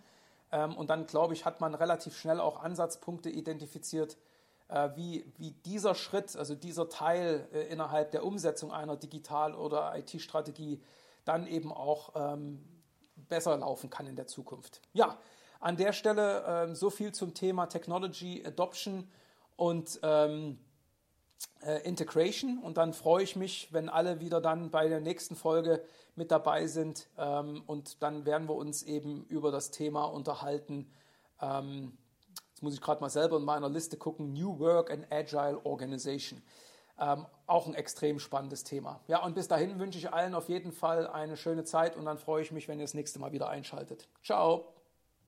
[0.52, 4.18] Ähm, und dann, glaube ich, hat man relativ schnell auch Ansatzpunkte identifiziert,
[4.96, 10.82] wie, wie dieser Schritt, also dieser Teil äh, innerhalb der Umsetzung einer Digital- oder IT-Strategie
[11.26, 12.64] dann eben auch ähm,
[13.28, 14.82] besser laufen kann in der Zukunft.
[14.94, 15.18] Ja,
[15.60, 19.10] an der Stelle ähm, so viel zum Thema Technology Adoption
[19.58, 20.58] und ähm,
[21.64, 25.84] äh, Integration und dann freue ich mich, wenn alle wieder dann bei der nächsten Folge
[26.16, 30.92] mit dabei sind ähm, und dann werden wir uns eben über das Thema unterhalten.
[31.42, 31.98] Ähm,
[32.62, 36.44] jetzt muss ich gerade mal selber in meiner Liste gucken, New Work and Agile Organization.
[37.00, 39.00] Ähm, auch ein extrem spannendes Thema.
[39.08, 42.20] Ja, und bis dahin wünsche ich allen auf jeden Fall eine schöne Zeit und dann
[42.20, 44.08] freue ich mich, wenn ihr das nächste Mal wieder einschaltet.
[44.24, 44.81] Ciao!